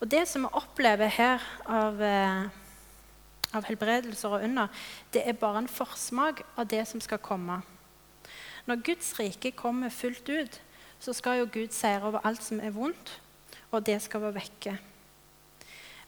Og 0.01 0.11
Det 0.11 0.29
som 0.29 0.43
vi 0.43 0.49
opplever 0.53 1.07
her 1.07 1.41
av, 1.67 2.03
eh, 2.03 2.49
av 3.53 3.65
helbredelser 3.65 4.29
og 4.29 4.45
under, 4.45 4.69
det 5.13 5.23
er 5.29 5.33
bare 5.33 5.59
en 5.59 5.69
forsmak 5.69 6.43
av 6.57 6.67
det 6.69 6.87
som 6.89 7.01
skal 7.01 7.19
komme. 7.19 7.63
Når 8.67 8.83
Guds 8.83 9.19
rike 9.19 9.53
kommer 9.53 9.89
fullt 9.89 10.29
ut, 10.29 10.61
så 11.01 11.13
skal 11.13 11.39
jo 11.39 11.49
Gud 11.53 11.73
seire 11.73 12.03
over 12.03 12.21
alt 12.25 12.43
som 12.43 12.61
er 12.61 12.71
vondt, 12.71 13.21
og 13.71 13.87
det 13.87 14.03
skal 14.03 14.21
være 14.21 14.35
vekke. 14.35 14.79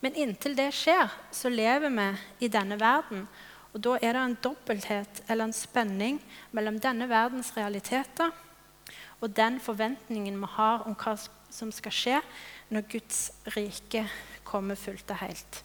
Men 0.01 0.15
inntil 0.15 0.57
det 0.57 0.73
skjer, 0.75 1.11
så 1.33 1.49
lever 1.49 1.89
vi 1.89 2.09
i 2.47 2.49
denne 2.49 2.79
verden. 2.81 3.27
Og 3.75 3.83
da 3.85 3.97
er 4.01 4.17
det 4.17 4.25
en 4.25 4.39
dobbelthet 4.43 5.23
eller 5.29 5.49
en 5.49 5.57
spenning 5.57 6.21
mellom 6.57 6.79
denne 6.81 7.09
verdens 7.11 7.53
realiteter 7.57 8.33
og 9.21 9.37
den 9.37 9.59
forventningen 9.61 10.39
vi 10.41 10.51
har 10.55 10.85
om 10.87 10.95
hva 10.99 11.17
som 11.51 11.73
skal 11.75 11.95
skje 11.95 12.19
når 12.71 12.87
Guds 12.93 13.23
rike 13.57 14.05
kommer 14.47 14.79
fullt 14.79 15.11
og 15.11 15.21
helt. 15.23 15.65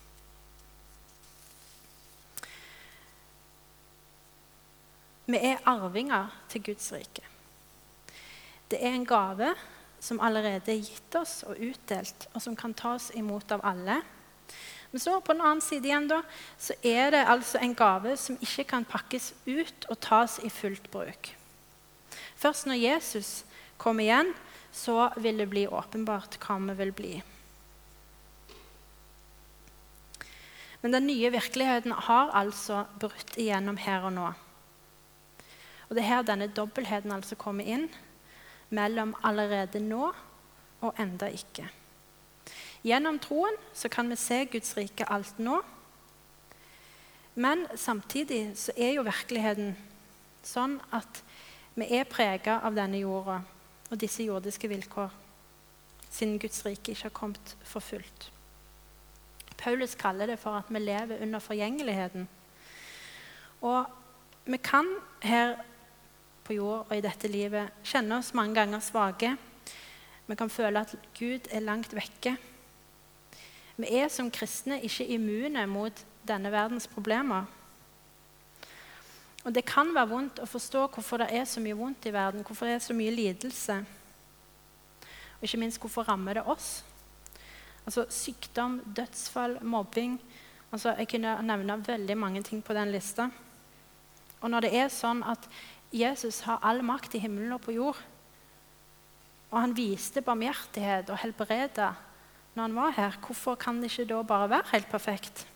Vi 5.26 5.40
er 5.40 5.62
arvinger 5.70 6.34
til 6.52 6.64
Guds 6.66 6.90
rike. 6.92 7.24
Det 8.72 8.82
er 8.82 8.96
en 8.98 9.06
gave 9.08 9.54
som 10.04 10.20
allerede 10.20 10.74
er 10.74 10.82
gitt 10.84 11.16
oss 11.16 11.44
og 11.48 11.62
utdelt, 11.62 12.28
og 12.34 12.42
som 12.44 12.58
kan 12.60 12.74
tas 12.76 13.12
imot 13.16 13.54
av 13.56 13.64
alle. 13.64 14.02
Men 14.94 15.02
så 15.02 15.16
på 15.26 15.34
den 15.34 15.42
annen 15.42 15.62
side 15.66 15.90
igjen 15.90 16.06
da, 16.06 16.20
så 16.62 16.76
er 16.86 17.16
det 17.16 17.24
altså 17.26 17.58
en 17.58 17.74
gave 17.74 18.14
som 18.22 18.38
ikke 18.46 18.68
kan 18.76 18.86
pakkes 18.86 19.32
ut 19.50 19.88
og 19.90 19.98
tas 20.06 20.38
i 20.46 20.52
fullt 20.54 20.86
bruk. 20.94 21.32
Først 22.38 22.68
når 22.70 22.78
Jesus 22.78 23.32
kommer 23.82 24.06
igjen, 24.06 24.30
så 24.70 25.10
vil 25.18 25.42
det 25.42 25.50
bli 25.50 25.66
åpenbart 25.66 26.38
hva 26.46 26.60
vi 26.62 26.78
vil 26.78 26.94
bli. 26.94 27.14
Men 30.86 30.94
den 30.94 31.08
nye 31.10 31.34
virkeligheten 31.34 31.98
har 32.06 32.34
altså 32.38 32.84
brutt 33.02 33.38
igjennom 33.40 33.82
her 33.82 34.06
og 34.06 34.14
nå. 34.14 34.32
Og 35.90 35.96
Det 35.96 36.04
er 36.04 36.12
her 36.12 36.26
denne 36.28 36.54
dobbeltheten 36.54 37.12
altså 37.18 37.40
kommer 37.40 37.66
inn, 37.66 37.88
mellom 38.70 39.18
allerede 39.24 39.82
nå 39.82 40.12
og 40.84 41.00
enda 41.02 41.34
ikke. 41.34 41.66
Gjennom 42.84 43.20
troen 43.24 43.56
så 43.74 43.90
kan 43.90 44.10
vi 44.12 44.20
se 44.20 44.42
Guds 44.52 44.74
rike 44.76 45.08
alt 45.08 45.40
nå. 45.40 45.62
Men 47.36 47.66
samtidig 47.80 48.58
så 48.60 48.76
er 48.78 48.98
jo 48.98 49.08
virkeligheten 49.08 49.74
sånn 50.44 50.78
at 50.94 51.24
vi 51.80 51.88
er 51.98 52.06
prega 52.06 52.60
av 52.62 52.76
denne 52.78 53.00
jorda 53.02 53.40
og 53.90 54.00
disse 54.02 54.26
jordiske 54.26 54.70
vilkår, 54.70 55.10
siden 56.10 56.38
Guds 56.42 56.62
rike 56.68 56.94
ikke 56.94 57.08
har 57.08 57.16
kommet 57.16 57.56
for 57.66 57.82
fullt. 57.82 58.30
Paulus 59.58 59.96
kaller 59.96 60.28
det 60.28 60.40
for 60.42 60.60
at 60.60 60.70
vi 60.70 60.82
lever 60.84 61.22
under 61.24 61.40
forgjengeligheten. 61.40 62.28
Og 63.64 63.86
vi 64.46 64.60
kan 64.60 64.90
her 65.24 65.56
på 66.44 66.58
jord 66.58 66.90
og 66.90 66.98
i 66.98 67.04
dette 67.04 67.32
livet 67.32 67.72
kjenne 67.88 68.20
oss 68.20 68.34
mange 68.36 68.58
ganger 68.60 68.84
svake. 68.84 69.38
Vi 70.28 70.36
kan 70.36 70.52
føle 70.52 70.84
at 70.84 70.96
Gud 71.16 71.48
er 71.52 71.64
langt 71.64 71.96
vekke. 71.96 72.36
Vi 73.76 73.90
er 73.98 74.10
som 74.14 74.30
kristne 74.32 74.78
ikke 74.86 75.08
immune 75.16 75.66
mot 75.68 76.04
denne 76.28 76.52
verdens 76.54 76.88
problemer. 76.88 77.46
Og 79.44 79.54
Det 79.54 79.66
kan 79.66 79.90
være 79.96 80.10
vondt 80.10 80.40
å 80.40 80.48
forstå 80.48 80.88
hvorfor 80.94 81.20
det 81.24 81.34
er 81.36 81.46
så 81.50 81.60
mye 81.60 81.76
vondt 81.76 82.06
i 82.08 82.14
verden, 82.14 82.46
hvorfor 82.48 82.70
det 82.70 82.78
er 82.78 82.86
så 82.86 82.96
mye 82.96 83.12
lidelse. 83.12 83.80
Og 85.36 85.44
ikke 85.44 85.60
minst 85.60 85.82
hvorfor 85.82 86.08
rammer 86.08 86.40
det 86.40 86.46
oss. 86.48 86.84
Altså 87.86 88.06
Sykdom, 88.10 88.80
dødsfall, 88.96 89.58
mobbing. 89.62 90.16
Altså, 90.72 90.94
jeg 90.98 91.10
kunne 91.12 91.36
nevne 91.42 91.82
veldig 91.88 92.18
mange 92.18 92.44
ting 92.44 92.64
på 92.64 92.74
den 92.74 92.92
lista. 92.92 93.28
Og 94.40 94.50
når 94.50 94.66
det 94.66 94.72
er 94.80 94.90
sånn 94.94 95.24
at 95.28 95.50
Jesus 95.94 96.40
har 96.48 96.64
all 96.66 96.82
makt 96.86 97.14
i 97.16 97.22
himmelen 97.22 97.54
og 97.54 97.62
på 97.62 97.76
jord. 97.76 98.00
Og 99.52 99.60
han 99.60 99.76
viste 99.78 100.24
barmhjertighet 100.26 101.12
og 101.14 101.20
helbreda 101.22 101.92
når 102.54 102.62
han 102.64 102.76
var 102.76 102.94
her. 102.98 103.18
Hvorfor 103.26 103.56
kan 103.56 103.82
det 103.82 103.92
ikke 103.92 104.10
da 104.14 104.22
bare 104.22 104.50
være 104.50 104.72
helt 104.72 104.90
perfekt? 104.92 105.48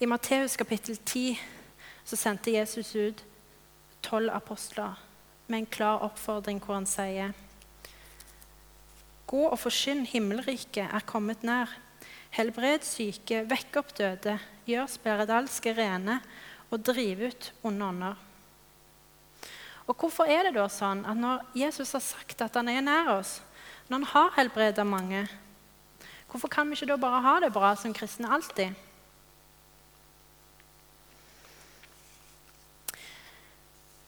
I 0.00 0.06
Matteus 0.06 0.56
kapittel 0.56 0.98
10 0.98 1.38
så 2.04 2.16
sendte 2.16 2.52
Jesus 2.52 2.94
ut 2.94 3.24
tolv 4.04 4.30
apostler 4.30 5.00
med 5.46 5.58
en 5.58 5.66
klar 5.66 6.02
oppfordring 6.04 6.60
hvor 6.60 6.76
han 6.76 6.88
sier 6.88 7.32
Gå 9.26 9.40
og 9.48 9.58
forsyn, 9.58 10.04
himmelriket 10.06 10.84
er 10.86 11.02
kommet 11.02 11.42
nær. 11.42 11.72
Helbred 12.36 12.84
syke, 12.86 13.40
vekk 13.50 13.78
opp 13.80 13.88
døde, 13.98 14.36
gjør 14.68 14.86
spiredalske 14.92 15.72
rene 15.74 16.20
og 16.70 16.84
driv 16.86 17.24
ut 17.26 17.48
onde 17.66 17.88
ånder. 17.88 18.20
Og 19.86 19.96
Hvorfor 19.98 20.30
er 20.30 20.46
det 20.46 20.54
da 20.58 20.68
sånn 20.70 21.02
at 21.06 21.18
når 21.18 21.42
Jesus 21.58 21.90
har 21.96 22.04
sagt 22.04 22.44
at 22.44 22.54
han 22.58 22.70
er 22.70 22.84
nær 22.86 23.12
oss, 23.16 23.40
når 23.88 23.98
han 23.98 24.06
har 24.12 24.34
helbreda 24.36 24.84
mange, 24.84 25.28
hvorfor 26.30 26.48
kan 26.48 26.68
vi 26.68 26.74
ikke 26.74 26.90
da 26.90 26.96
bare 27.00 27.22
ha 27.22 27.34
det 27.40 27.52
bra 27.54 27.74
som 27.78 27.94
kristne 27.94 28.30
alltid? 28.34 28.74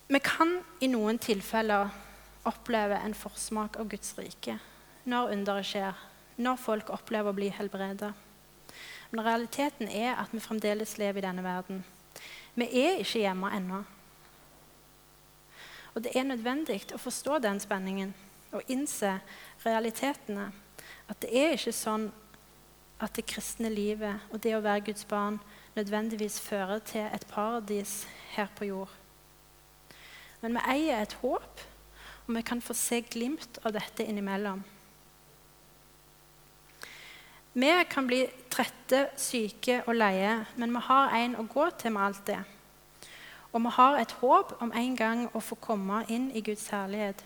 Vi 0.08 0.18
kan 0.24 0.58
i 0.80 0.88
noen 0.88 1.18
tilfeller 1.20 1.92
oppleve 2.48 2.96
en 3.04 3.14
forsmak 3.14 3.76
av 3.78 3.90
Guds 3.92 4.14
rike 4.18 4.56
når 5.08 5.34
underet 5.34 5.68
skjer, 5.68 5.94
når 6.36 6.58
folk 6.60 6.90
opplever 6.92 7.30
å 7.30 7.36
bli 7.36 7.48
helbreda. 7.52 8.10
Men 9.10 9.24
realiteten 9.24 9.88
er 9.88 10.18
at 10.18 10.32
vi 10.32 10.40
fremdeles 10.42 10.96
lever 11.00 11.22
i 11.22 11.26
denne 11.26 11.44
verden. 11.44 11.84
Vi 12.58 12.66
er 12.82 12.98
ikke 13.00 13.22
hjemme 13.22 13.52
ennå. 13.56 13.82
Og 15.94 16.04
det 16.04 16.12
er 16.16 16.28
nødvendig 16.28 16.82
å 16.92 17.00
forstå 17.00 17.38
den 17.44 17.60
spenningen 17.62 18.12
og 18.52 18.62
innse 18.68 19.18
realitetene. 19.64 20.50
At 21.08 21.20
det 21.22 21.32
er 21.32 21.56
ikke 21.56 21.74
sånn 21.76 22.08
at 22.98 23.14
det 23.14 23.28
kristne 23.30 23.70
livet 23.70 24.30
og 24.32 24.42
det 24.42 24.56
å 24.56 24.62
være 24.64 24.88
Guds 24.90 25.06
barn 25.08 25.38
nødvendigvis 25.76 26.40
fører 26.42 26.80
til 26.86 27.06
et 27.06 27.26
paradis 27.30 28.02
her 28.34 28.50
på 28.58 28.70
jord. 28.70 28.90
Men 30.42 30.58
vi 30.58 30.64
eier 30.74 31.02
et 31.02 31.18
håp, 31.22 31.62
og 32.26 32.34
vi 32.34 32.42
kan 32.46 32.60
få 32.62 32.74
se 32.76 33.00
glimt 33.06 33.60
av 33.64 33.74
dette 33.74 34.04
innimellom. 34.04 34.60
Vi 37.58 37.70
kan 37.90 38.06
bli 38.06 38.20
trette, 38.52 39.08
syke 39.18 39.80
og 39.86 39.96
leie, 39.96 40.44
men 40.56 40.74
vi 40.74 40.82
har 40.86 41.14
en 41.16 41.34
å 41.40 41.46
gå 41.50 41.64
til 41.80 41.94
med 41.94 42.04
alt 42.04 42.26
det. 42.28 42.38
Og 43.50 43.62
vi 43.64 43.72
har 43.78 43.98
et 43.98 44.12
håp 44.20 44.52
om 44.62 44.70
en 44.76 44.96
gang 44.96 45.24
å 45.32 45.42
få 45.42 45.56
komme 45.58 46.04
inn 46.12 46.28
i 46.36 46.42
Guds 46.44 46.68
herlighet. 46.70 47.24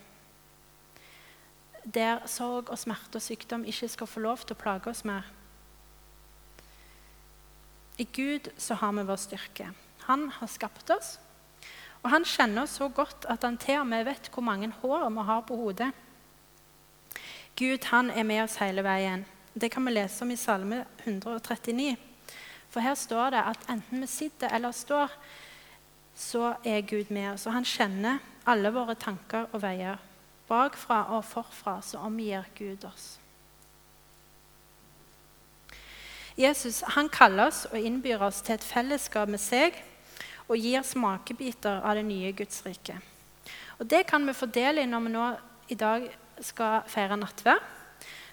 Der 1.84 2.22
sorg 2.30 2.70
og 2.70 2.78
smerte 2.78 3.18
og 3.18 3.24
sykdom 3.24 3.64
ikke 3.66 3.88
skal 3.90 4.06
få 4.10 4.22
lov 4.22 4.44
til 4.44 4.54
å 4.54 4.62
plage 4.62 4.90
oss 4.90 5.02
mer. 5.08 5.26
I 7.98 8.06
Gud 8.14 8.48
så 8.58 8.78
har 8.78 8.94
vi 8.96 9.04
vår 9.06 9.20
styrke. 9.20 9.72
Han 10.06 10.28
har 10.38 10.50
skapt 10.50 10.90
oss. 10.94 11.16
Og 12.02 12.10
han 12.10 12.24
kjenner 12.26 12.64
oss 12.64 12.78
så 12.78 12.88
godt 12.90 13.26
at 13.30 13.44
han 13.46 13.58
til 13.60 13.82
og 13.82 13.86
med 13.90 14.06
vet 14.08 14.30
hvor 14.32 14.42
mange 14.46 14.72
hår 14.80 15.10
vi 15.10 15.26
har 15.28 15.44
på 15.46 15.58
hodet. 15.58 15.90
Gud 17.58 17.84
han 17.90 18.10
er 18.10 18.26
med 18.26 18.42
oss 18.44 18.58
hele 18.62 18.82
veien. 18.82 19.26
Det 19.54 19.70
kan 19.70 19.84
vi 19.84 19.92
lese 19.92 20.24
om 20.24 20.30
i 20.32 20.38
Salme 20.40 20.84
139. 21.04 21.96
For 22.72 22.80
her 22.80 22.96
står 22.96 23.34
det 23.34 23.42
at 23.52 23.66
enten 23.70 24.00
vi 24.00 24.08
sitter 24.08 24.54
eller 24.56 24.72
står, 24.72 25.12
så 26.16 26.54
er 26.64 26.86
Gud 26.88 27.12
med 27.12 27.34
oss. 27.34 27.46
Og 27.46 27.52
han 27.52 27.68
kjenner 27.68 28.22
alle 28.48 28.72
våre 28.72 28.96
tanker 28.96 29.50
og 29.52 29.62
veier. 29.62 30.00
Bakfra 30.52 31.06
og 31.16 31.24
forfra 31.24 31.78
så 31.80 32.02
omgir 32.04 32.44
Gud 32.58 32.84
oss. 32.84 33.16
Jesus 36.36 36.82
han 36.94 37.08
kaller 37.12 37.48
oss 37.48 37.64
og 37.70 37.80
innbyr 37.80 38.20
oss 38.24 38.40
til 38.44 38.56
et 38.56 38.64
fellesskap 38.64 39.28
med 39.32 39.40
seg 39.40 39.76
og 40.48 40.60
gir 40.60 40.84
smakebiter 40.84 41.80
av 41.80 41.96
det 41.96 42.04
nye 42.08 42.32
Guds 42.36 42.62
rike. 42.66 42.98
Og 43.78 43.88
Det 43.90 44.06
kan 44.06 44.26
vi 44.26 44.36
fordele 44.36 44.82
i 44.82 44.88
når 44.88 45.00
vi 45.00 45.12
nå 45.12 45.26
i 45.72 45.74
dag 45.74 46.08
skal 46.40 46.82
feire 46.86 47.16
nattverd. 47.16 47.62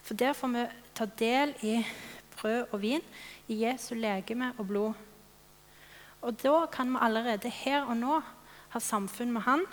For 0.04 0.14
der 0.14 0.34
får 0.34 0.52
vi 0.54 0.66
ta 0.96 1.06
del 1.20 1.54
i 1.64 1.80
brød 2.36 2.74
og 2.74 2.82
vin, 2.82 3.04
i 3.48 3.64
Jesu 3.64 3.96
legeme 3.96 4.54
og 4.58 4.68
blod. 4.68 4.94
Og 6.22 6.36
da 6.44 6.66
kan 6.72 6.92
vi 6.92 7.02
allerede 7.02 7.50
her 7.50 7.86
og 7.86 7.98
nå 7.98 8.20
ha 8.70 8.80
samfunn 8.80 9.32
med 9.32 9.42
Han, 9.42 9.66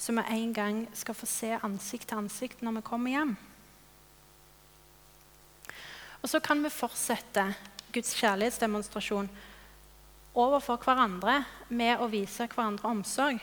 så 0.00 0.14
vi 0.16 0.24
en 0.32 0.54
gang 0.56 0.80
skal 0.96 1.14
få 1.14 1.28
se 1.28 1.52
ansikt 1.60 2.08
til 2.08 2.22
ansikt 2.22 2.62
når 2.64 2.78
vi 2.78 2.86
kommer 2.86 3.12
hjem. 3.12 3.34
Og 6.20 6.28
så 6.32 6.40
kan 6.40 6.64
vi 6.64 6.72
fortsette 6.72 7.44
Guds 7.92 8.14
kjærlighetsdemonstrasjon 8.16 9.28
overfor 10.40 10.80
hverandre 10.84 11.42
med 11.68 12.00
å 12.00 12.08
vise 12.08 12.48
hverandre 12.48 12.88
omsorg. 12.88 13.40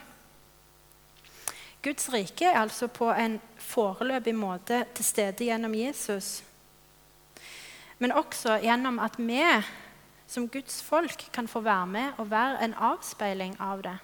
Guds 1.86 2.10
rike 2.10 2.50
er 2.50 2.60
altså 2.64 2.90
på 2.90 3.12
en 3.14 3.38
foreløpig 3.62 4.34
måte 4.36 4.82
til 4.98 5.06
stede 5.06 5.46
gjennom 5.46 5.78
Jesus 5.78 6.40
men 7.98 8.14
også 8.14 8.60
gjennom 8.62 9.00
at 9.02 9.18
vi 9.18 9.42
som 10.28 10.50
Guds 10.52 10.82
folk 10.84 11.30
kan 11.34 11.48
få 11.48 11.64
være 11.66 11.88
med 11.88 12.20
og 12.22 12.32
være 12.32 12.64
en 12.66 12.74
avspeiling 12.74 13.56
av 13.60 13.82
det. 13.84 13.98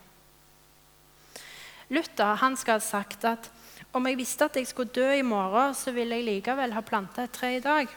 Luther 1.89 2.37
han 2.39 2.55
skal 2.57 2.79
ha 2.79 2.85
sagt 2.85 3.25
at 3.27 3.49
om 3.93 4.07
jeg 4.07 4.17
visste 4.17 4.45
at 4.45 4.55
jeg 4.57 4.67
skulle 4.67 4.93
dø 4.93 5.09
i 5.13 5.25
morgen, 5.25 5.75
så 5.77 5.91
ville 5.93 6.17
jeg 6.17 6.25
likevel 6.25 6.73
ha 6.73 6.81
planta 6.81 7.27
et 7.27 7.35
tre 7.35 7.55
i 7.57 7.63
dag. 7.63 7.87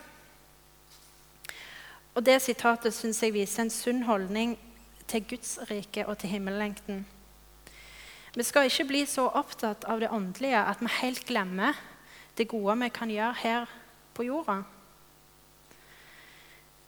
Og 2.17 2.25
Det 2.25 2.41
sitatet 2.43 2.95
syns 2.97 3.23
jeg 3.23 3.35
viser 3.35 3.63
en 3.65 3.71
sunn 3.71 4.03
holdning 4.09 4.57
til 5.09 5.25
Guds 5.29 5.59
rike 5.71 6.07
og 6.07 6.19
til 6.19 6.33
himmellengten. 6.33 7.05
Vi 8.37 8.45
skal 8.45 8.69
ikke 8.69 8.89
bli 8.89 9.03
så 9.09 9.29
opptatt 9.29 9.85
av 9.89 10.01
det 10.01 10.11
åndelige 10.13 10.61
at 10.61 10.81
vi 10.81 10.93
helt 11.01 11.25
glemmer 11.29 11.77
det 12.37 12.49
gode 12.49 12.77
vi 12.83 12.89
kan 12.93 13.13
gjøre 13.13 13.37
her 13.41 13.71
på 14.17 14.27
jorda. 14.29 14.63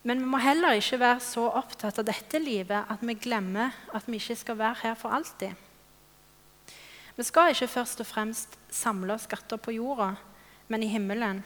Men 0.02 0.20
vi 0.20 0.28
må 0.28 0.40
heller 0.40 0.76
ikke 0.76 1.00
være 1.00 1.20
så 1.24 1.46
opptatt 1.61 2.00
av 2.00 2.08
dette 2.08 2.40
livet 2.40 2.92
at 2.92 3.00
vi 3.00 3.16
glemmer 3.16 3.72
at 3.96 4.04
vi 4.08 4.20
ikke 4.20 4.37
skal 4.37 4.58
være 4.61 4.80
her 4.82 4.94
for 5.00 5.12
alltid. 5.12 5.56
Vi 7.18 7.24
skal 7.26 7.50
ikke 7.50 7.66
først 7.66 8.00
og 8.00 8.07
fremst 8.07 8.52
samle 8.70 9.16
skatter 9.18 9.59
på 9.59 9.72
jorda, 9.74 10.12
men 10.68 10.83
i 10.83 10.87
himmelen. 10.87 11.40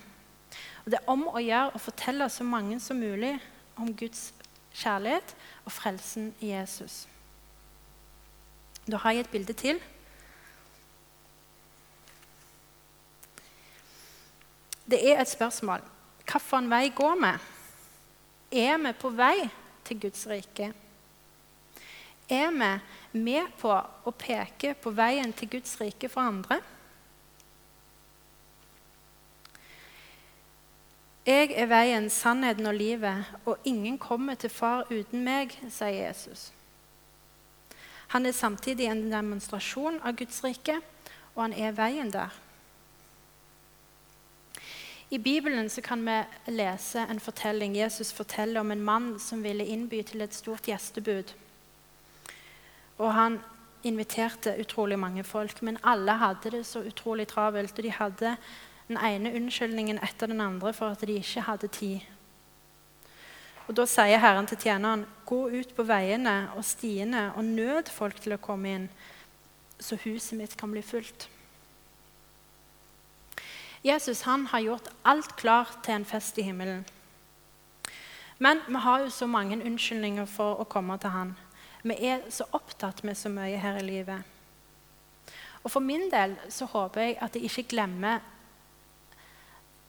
Og 0.85 0.91
Det 0.91 0.99
er 0.99 1.09
om 1.09 1.23
å 1.31 1.41
gjøre 1.41 1.73
å 1.73 1.81
fortelle 1.81 2.29
så 2.29 2.45
mange 2.45 2.77
som 2.81 3.01
mulig 3.01 3.39
om 3.81 3.89
Guds 3.97 4.35
kjærlighet 4.77 5.33
og 5.65 5.73
frelsen 5.73 6.35
i 6.45 6.51
Jesus. 6.53 7.07
Da 8.85 9.01
har 9.01 9.17
jeg 9.17 9.25
et 9.25 9.33
bilde 9.33 9.57
til. 9.57 9.81
Det 14.85 15.01
er 15.01 15.23
et 15.23 15.33
spørsmål. 15.33 15.81
Hvilken 16.29 16.69
vei 16.69 16.93
går 16.93 17.17
vi? 17.25 17.35
Er 18.61 18.77
vi 18.77 18.93
på 18.93 19.09
vei 19.09 19.49
til 19.89 20.05
Guds 20.05 20.27
rike? 20.29 20.75
Er 22.29 22.51
vi 22.51 23.21
med 23.21 23.51
på 23.61 23.73
å 23.73 24.13
peke 24.17 24.75
på 24.75 24.93
veien 24.95 25.33
til 25.33 25.51
Guds 25.57 25.75
rike 25.81 26.09
for 26.09 26.23
andre? 26.23 26.61
Jeg 31.27 31.53
er 31.55 31.69
veien, 31.71 32.09
sannheten 32.11 32.67
og 32.67 32.75
livet, 32.75 33.29
og 33.47 33.59
ingen 33.65 33.99
kommer 33.99 34.35
til 34.35 34.51
Far 34.51 34.89
uten 34.91 35.23
meg, 35.23 35.55
sier 35.71 36.09
Jesus. 36.09 36.49
Han 38.11 38.27
er 38.27 38.35
samtidig 38.35 38.89
en 38.91 39.05
demonstrasjon 39.13 40.01
av 40.03 40.17
Guds 40.19 40.43
rike, 40.43 40.81
og 41.37 41.45
han 41.45 41.55
er 41.55 41.77
veien 41.79 42.11
der. 42.11 42.35
I 45.13 45.19
Bibelen 45.19 45.69
kan 45.85 46.03
vi 46.07 46.19
lese 46.53 47.07
en 47.07 47.21
fortelling. 47.21 47.77
Jesus 47.77 48.13
forteller 48.13 48.61
om 48.61 48.71
en 48.71 48.85
mann 48.85 49.19
som 49.21 49.43
ville 49.45 49.65
innby 49.65 50.03
til 50.03 50.25
et 50.25 50.35
stort 50.35 50.67
gjestebud. 50.67 51.35
Og 53.03 53.15
Han 53.15 53.41
inviterte 53.83 54.55
utrolig 54.61 54.99
mange 54.99 55.25
folk, 55.25 55.63
men 55.63 55.79
alle 55.83 56.15
hadde 56.21 56.51
det 56.51 56.67
så 56.67 56.85
utrolig 56.87 57.27
travelt. 57.29 57.79
Og 57.79 57.83
de 57.83 57.91
hadde 57.91 58.37
den 58.89 58.99
ene 58.99 59.35
unnskyldningen 59.35 59.99
etter 59.99 60.31
den 60.31 60.41
andre 60.41 60.73
for 60.73 60.95
at 60.95 61.01
de 61.01 61.19
ikke 61.19 61.41
hadde 61.49 61.69
tid. 61.69 62.01
Og 63.67 63.77
Da 63.77 63.87
sier 63.87 64.19
Herren 64.19 64.47
til 64.47 64.59
tjeneren, 64.59 65.07
gå 65.27 65.49
ut 65.49 65.75
på 65.75 65.83
veiene 65.83 66.51
og 66.57 66.65
stiene 66.65 67.31
og 67.37 67.45
nød 67.45 67.91
folk 67.91 68.21
til 68.21 68.35
å 68.35 68.43
komme 68.43 68.75
inn, 68.75 68.89
så 69.79 69.97
huset 70.05 70.39
mitt 70.39 70.57
kan 70.59 70.71
bli 70.71 70.83
fullt. 70.83 71.29
Jesus 73.83 74.23
han 74.23 74.47
har 74.47 74.61
gjort 74.61 74.91
alt 75.05 75.37
klart 75.37 75.81
til 75.83 75.95
en 75.95 76.05
fest 76.05 76.39
i 76.39 76.43
himmelen. 76.47 76.85
Men 78.39 78.61
vi 78.69 78.79
har 78.79 79.01
jo 79.01 79.11
så 79.11 79.27
mange 79.27 79.59
unnskyldninger 79.59 80.27
for 80.27 80.61
å 80.61 80.69
komme 80.71 80.99
til 80.99 81.11
han. 81.11 81.35
Vi 81.83 81.97
er 82.07 82.23
så 82.31 82.47
opptatt 82.55 83.03
med 83.03 83.19
så 83.19 83.31
mye 83.33 83.59
her 83.59 83.81
i 83.81 83.87
livet. 83.87 84.23
Og 85.63 85.71
For 85.71 85.83
min 85.83 86.09
del 86.11 86.37
så 86.51 86.67
håper 86.71 87.01
jeg 87.07 87.19
at 87.23 87.37
jeg 87.37 87.51
ikke 87.51 87.71
glemmer 87.75 88.23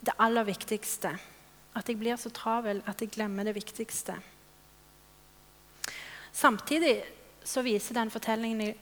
det 0.05 0.13
aller 0.19 0.45
viktigste. 0.45 1.13
At 1.73 1.89
jeg 1.89 1.97
blir 1.97 2.17
så 2.21 2.29
travel 2.33 2.83
at 2.85 3.01
jeg 3.01 3.13
glemmer 3.13 3.45
det 3.47 3.55
viktigste. 3.55 4.17
Samtidig 6.33 7.03
så 7.45 7.61
viser 7.61 7.97
den 7.97 8.11
fortellingen 8.13 8.61
jeg 8.61 8.77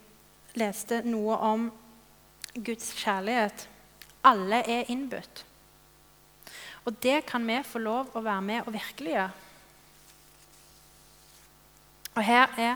leste, 0.60 1.02
noe 1.08 1.38
om 1.40 1.70
Guds 2.56 2.92
kjærlighet. 3.00 3.68
Alle 4.28 4.64
er 4.68 4.92
innbudt. 4.92 5.46
Og 6.86 6.96
det 7.04 7.22
kan 7.30 7.46
vi 7.48 7.60
få 7.64 7.80
lov 7.80 8.16
å 8.16 8.24
være 8.26 8.44
med 8.44 8.68
og 8.68 8.76
virkeliggjøre. 8.76 9.30
Og 12.16 12.24
her 12.24 12.52
er 12.60 12.76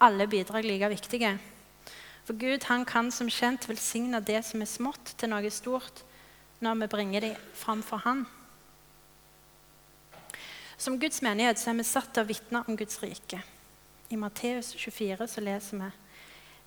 alle 0.00 0.26
bidrag 0.30 0.64
like 0.64 0.88
viktige. 0.88 1.38
For 2.24 2.38
Gud 2.38 2.64
han 2.68 2.84
kan 2.84 3.10
som 3.10 3.28
kjent 3.28 3.68
velsigne 3.68 4.20
det 4.24 4.44
som 4.46 4.62
er 4.62 4.70
smått, 4.70 5.14
til 5.18 5.32
noe 5.32 5.50
stort 5.50 6.04
når 6.60 6.82
vi 6.82 6.90
bringer 6.92 7.24
det 7.24 7.36
fram 7.56 7.82
for 7.82 8.02
Han. 8.04 8.26
Som 10.80 10.98
Guds 11.00 11.20
menighet 11.22 11.58
så 11.60 11.72
er 11.72 11.80
vi 11.80 11.84
satt 11.84 12.12
til 12.14 12.24
å 12.24 12.28
vitne 12.28 12.62
om 12.68 12.76
Guds 12.76 13.00
rike. 13.02 13.40
I 14.10 14.16
Matteus 14.16 14.72
24 14.76 15.28
så 15.28 15.42
leser 15.44 15.80
vi 15.80 15.90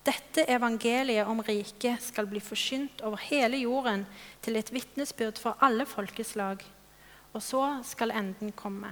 dette 0.04 0.43
evangeliet 0.52 1.30
om 1.32 1.39
riket 1.47 2.04
skal 2.04 2.28
bli 2.28 2.41
forsynt 2.43 3.02
over 3.08 3.21
hele 3.30 3.62
jorden 3.62 4.04
til 4.43 4.60
et 4.60 4.71
vitnesbyrd 4.73 5.39
for 5.39 5.56
alle 5.63 5.86
folkeslag, 5.88 6.60
og 7.32 7.41
så 7.41 7.63
skal 7.88 8.12
enden 8.12 8.52
komme. 8.52 8.91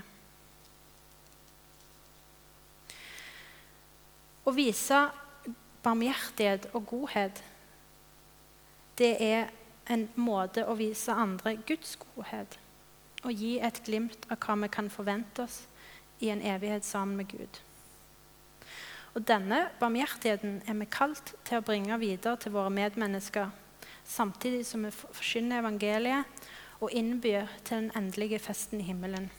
Å 4.46 4.54
vise 4.56 5.00
barmhjertighet 5.86 6.70
og 6.74 6.86
godhet, 6.90 7.42
det 8.98 9.16
er 9.22 9.50
en 9.92 10.08
måte 10.16 10.66
å 10.68 10.76
vise 10.78 11.14
andre 11.14 11.56
Guds 11.68 11.96
godhet 12.02 12.58
og 13.22 13.38
gi 13.38 13.58
et 13.62 13.82
glimt 13.86 14.26
av 14.34 14.40
hva 14.42 14.56
vi 14.64 14.70
kan 14.74 14.90
forvente 14.90 15.46
oss 15.46 15.60
i 16.22 16.32
en 16.34 16.42
evighet 16.42 16.86
sammen 16.86 17.20
med 17.22 17.30
Gud. 17.30 17.60
Og 19.14 19.26
Denne 19.28 19.66
barmhjertigheten 19.80 20.62
er 20.70 20.78
vi 20.80 20.88
kalt 20.90 21.34
til 21.46 21.60
å 21.60 21.66
bringe 21.66 22.00
videre 22.02 22.40
til 22.40 22.54
våre 22.56 22.72
medmennesker, 22.74 23.52
samtidig 24.08 24.64
som 24.66 24.88
vi 24.88 24.94
forkynner 24.96 25.62
evangeliet 25.62 26.50
og 26.80 26.94
innbyr 26.96 27.52
til 27.62 27.84
den 27.84 27.92
endelige 27.98 28.40
festen 28.40 28.82
i 28.82 28.88
himmelen. 28.88 29.30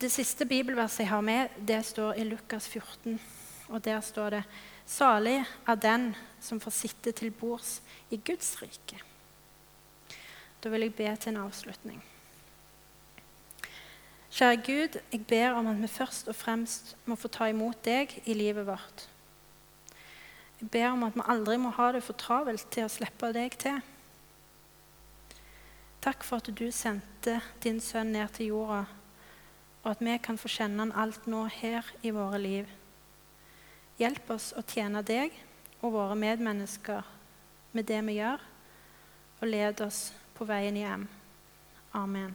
Det 0.00 0.08
siste 0.08 0.46
bibelverset 0.48 1.02
jeg 1.04 1.10
har 1.10 1.20
med, 1.20 1.48
det 1.68 1.82
står 1.84 2.16
i 2.16 2.24
Lukas 2.24 2.68
14. 2.68 3.20
Og 3.68 3.84
Der 3.84 4.00
står 4.00 4.30
det 4.30 4.44
Salig 4.86 5.44
er 5.68 5.74
den 5.74 6.14
som 6.40 6.60
får 6.60 6.70
sitte 6.70 7.12
til 7.12 7.30
bords 7.30 7.82
i 8.10 8.16
Guds 8.16 8.62
rike. 8.62 8.96
Da 10.62 10.68
vil 10.68 10.80
jeg 10.80 10.94
be 10.94 11.16
til 11.16 11.28
en 11.28 11.42
avslutning. 11.44 12.00
Kjære 14.30 14.56
Gud, 14.56 14.98
jeg 15.12 15.26
ber 15.26 15.50
om 15.50 15.66
at 15.66 15.82
vi 15.82 15.86
først 15.86 16.28
og 16.28 16.34
fremst 16.34 16.96
må 17.04 17.14
få 17.14 17.28
ta 17.28 17.50
imot 17.50 17.84
deg 17.84 18.22
i 18.24 18.34
livet 18.34 18.66
vårt. 18.66 19.08
Jeg 20.60 20.70
ber 20.70 20.88
om 20.94 21.02
at 21.02 21.14
vi 21.14 21.26
aldri 21.28 21.56
må 21.56 21.70
ha 21.76 21.92
det 21.92 22.02
for 22.02 22.16
travelt 22.16 22.66
til 22.72 22.88
å 22.88 22.92
slippe 22.92 23.32
deg 23.36 23.58
til. 23.58 23.82
Takk 26.00 26.24
for 26.24 26.40
at 26.40 26.48
du 26.56 26.70
sendte 26.72 27.40
din 27.62 27.80
sønn 27.84 28.12
ned 28.16 28.32
til 28.32 28.54
jorda, 28.54 28.84
og 29.82 29.90
at 29.94 30.02
vi 30.04 30.16
kan 30.22 30.38
få 30.38 30.50
kjenne 30.52 30.84
han 30.84 30.92
alt 30.92 31.26
nå 31.30 31.46
her 31.60 31.86
i 32.02 32.12
våre 32.14 32.40
liv. 32.40 32.68
Hjelp 34.00 34.30
oss 34.32 34.50
å 34.56 34.64
tjene 34.64 35.02
deg 35.06 35.34
og 35.80 35.94
våre 35.96 36.16
medmennesker 36.18 37.06
med 37.72 37.88
det 37.88 38.00
vi 38.08 38.18
gjør, 38.18 38.40
og 39.40 39.48
led 39.48 39.80
oss 39.84 40.10
på 40.36 40.44
veien 40.48 40.76
hjem. 40.76 41.08
Amen. 41.96 42.34